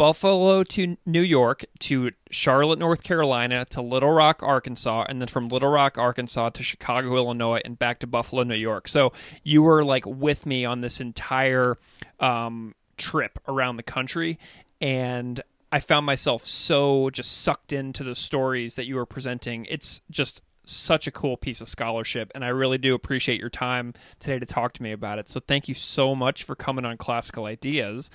[0.00, 5.50] Buffalo to New York to Charlotte, North Carolina to Little Rock, Arkansas, and then from
[5.50, 8.88] Little Rock, Arkansas to Chicago, Illinois, and back to Buffalo, New York.
[8.88, 9.12] So
[9.44, 11.76] you were like with me on this entire
[12.18, 14.38] um, trip around the country,
[14.80, 15.38] and
[15.70, 19.66] I found myself so just sucked into the stories that you were presenting.
[19.66, 23.92] It's just such a cool piece of scholarship, and I really do appreciate your time
[24.18, 25.28] today to talk to me about it.
[25.28, 28.10] So thank you so much for coming on Classical Ideas.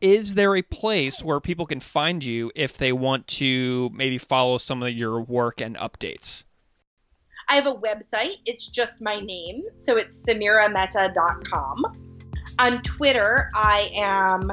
[0.00, 4.58] Is there a place where people can find you if they want to maybe follow
[4.58, 6.44] some of your work and updates?
[7.48, 8.36] I have a website.
[8.46, 9.64] It's just my name.
[9.78, 11.82] So it's samiramehta.com.
[12.60, 14.50] On Twitter, I am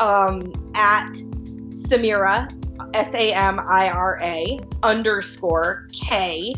[0.00, 1.12] um, at
[1.68, 2.48] Samira,
[2.94, 6.54] S A M I R A, underscore K,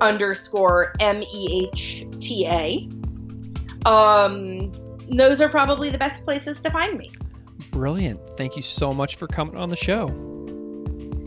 [0.00, 2.88] underscore M E H T A.
[3.88, 4.72] Um,
[5.08, 7.10] those are probably the best places to find me.
[7.70, 8.20] Brilliant.
[8.36, 10.08] Thank you so much for coming on the show.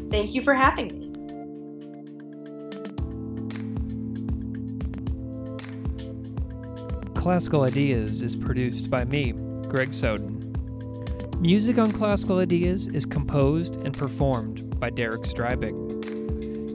[0.10, 1.04] Thank you for having me.
[7.16, 9.34] Classical Ideas is produced by me,
[9.68, 10.36] Greg Soden.
[11.40, 15.76] Music on Classical Ideas is composed and performed by Derek Strybeck.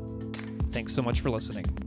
[0.73, 1.84] Thanks so much for listening.